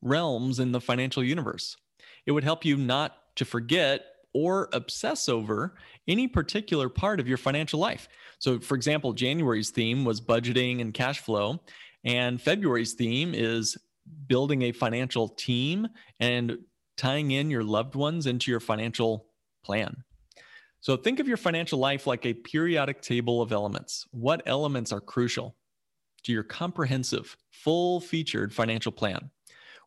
realms 0.02 0.60
in 0.60 0.72
the 0.72 0.82
financial 0.82 1.24
universe. 1.24 1.78
It 2.26 2.32
would 2.32 2.44
help 2.44 2.66
you 2.66 2.78
not 2.78 3.16
to 3.36 3.46
forget 3.46 4.06
or 4.34 4.70
obsess 4.74 5.28
over 5.28 5.76
any 6.08 6.28
particular 6.28 6.90
part 6.90 7.20
of 7.20 7.28
your 7.28 7.38
financial 7.38 7.80
life. 7.80 8.08
So, 8.40 8.60
for 8.60 8.76
example, 8.76 9.14
January's 9.14 9.70
theme 9.70 10.06
was 10.06 10.22
budgeting 10.22 10.82
and 10.82 10.94
cash 10.94 11.20
flow, 11.20 11.60
and 12.04 12.42
February's 12.42 12.94
theme 12.94 13.34
is 13.34 13.78
building 14.28 14.64
a 14.64 14.72
financial 14.72 15.28
team 15.30 15.88
and 16.20 16.58
tying 16.98 17.32
in 17.32 17.50
your 17.50 17.64
loved 17.64 17.96
ones 17.96 18.26
into 18.26 18.52
your 18.52 18.60
financial 18.60 19.28
plan. 19.64 20.04
So, 20.80 20.98
think 20.98 21.20
of 21.20 21.28
your 21.28 21.38
financial 21.38 21.78
life 21.78 22.08
like 22.08 22.26
a 22.26 22.34
periodic 22.34 23.02
table 23.02 23.42
of 23.42 23.52
elements. 23.52 24.08
What 24.12 24.42
elements 24.46 24.92
are 24.92 25.02
crucial 25.02 25.56
to 26.24 26.32
your 26.32 26.44
comprehensive, 26.44 27.36
full 27.52 28.00
featured 28.00 28.54
financial 28.54 28.92
plan? 28.92 29.30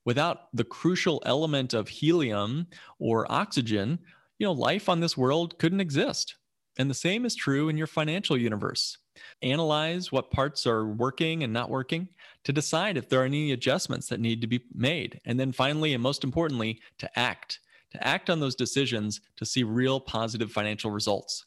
Without 0.05 0.55
the 0.55 0.65
crucial 0.65 1.23
element 1.25 1.73
of 1.73 1.89
helium 1.89 2.67
or 2.99 3.31
oxygen, 3.33 3.99
you 4.39 4.47
know, 4.47 4.53
life 4.53 4.89
on 4.89 5.01
this 5.01 5.17
world 5.17 5.59
couldn't 5.59 5.81
exist. 5.81 6.37
And 6.79 6.91
the 6.91 6.95
same 6.95 7.25
is 7.25 7.35
true 7.35 7.69
in 7.69 7.79
your 7.79 7.87
financial 7.87 8.37
universe. 8.37 8.99
Analyze 9.43 10.11
what 10.11 10.31
parts 10.31 10.67
are 10.67 10.87
working 10.89 11.45
and 11.45 11.53
not 11.53 11.71
working 11.71 12.09
to 12.43 12.53
decide 12.53 12.97
if 12.97 13.09
there 13.09 13.23
are 13.23 13.27
any 13.27 13.53
adjustments 13.53 14.09
that 14.09 14.21
need 14.21 14.41
to 14.41 14.47
be 14.47 14.61
made. 14.75 15.21
And 15.25 15.39
then 15.39 15.53
finally, 15.53 15.95
and 15.95 16.03
most 16.03 16.25
importantly, 16.25 16.81
to 16.99 17.19
act, 17.19 17.61
to 17.93 18.07
act 18.07 18.29
on 18.29 18.41
those 18.41 18.57
decisions 18.57 19.21
to 19.37 19.47
see 19.47 19.63
real 19.63 20.01
positive 20.01 20.51
financial 20.51 20.91
results. 20.91 21.47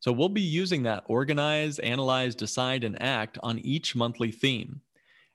So 0.00 0.12
we'll 0.12 0.28
be 0.28 0.42
using 0.42 0.82
that 0.84 1.04
organize, 1.06 1.78
analyze, 1.78 2.34
decide, 2.34 2.84
and 2.84 3.00
act 3.02 3.38
on 3.42 3.58
each 3.60 3.96
monthly 3.96 4.30
theme. 4.30 4.82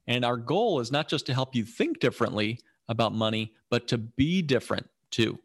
And 0.08 0.26
our 0.26 0.38
goal 0.38 0.80
is 0.80 0.92
not 0.92 1.08
just 1.08 1.26
to 1.28 1.34
help 1.34 1.56
you 1.56 1.64
think 1.64 2.00
differently 2.00 2.60
about 2.90 3.14
money, 3.14 3.54
but 3.70 3.88
to 3.88 3.98
be 3.98 4.42
different 4.42 4.88
too. 5.12 5.40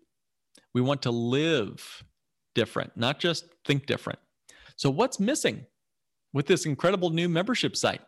We 0.75 0.81
want 0.81 1.03
to 1.03 1.11
live 1.11 2.05
different, 2.55 2.97
not 2.97 3.19
just 3.19 3.47
think 3.65 3.87
different. 3.87 4.19
So, 4.77 4.91
what's 4.91 5.21
missing 5.21 5.67
with 6.33 6.47
this 6.47 6.67
incredible 6.67 7.11
new 7.11 7.29
membership 7.29 7.77
site? 7.77 8.01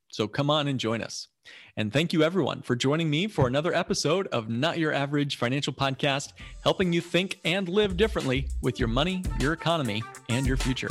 So 0.08 0.28
come 0.28 0.50
on 0.50 0.68
and 0.68 0.80
join 0.80 1.02
us. 1.02 1.28
And 1.76 1.92
thank 1.92 2.12
you, 2.12 2.22
everyone, 2.22 2.62
for 2.62 2.76
joining 2.76 3.08
me 3.08 3.26
for 3.26 3.46
another 3.46 3.74
episode 3.74 4.26
of 4.28 4.48
Not 4.48 4.78
Your 4.78 4.92
Average 4.92 5.36
Financial 5.36 5.72
Podcast, 5.72 6.32
helping 6.62 6.92
you 6.92 7.00
think 7.00 7.40
and 7.44 7.68
live 7.68 7.96
differently 7.96 8.48
with 8.60 8.78
your 8.78 8.88
money, 8.88 9.22
your 9.38 9.52
economy, 9.52 10.02
and 10.28 10.46
your 10.46 10.56
future. 10.56 10.90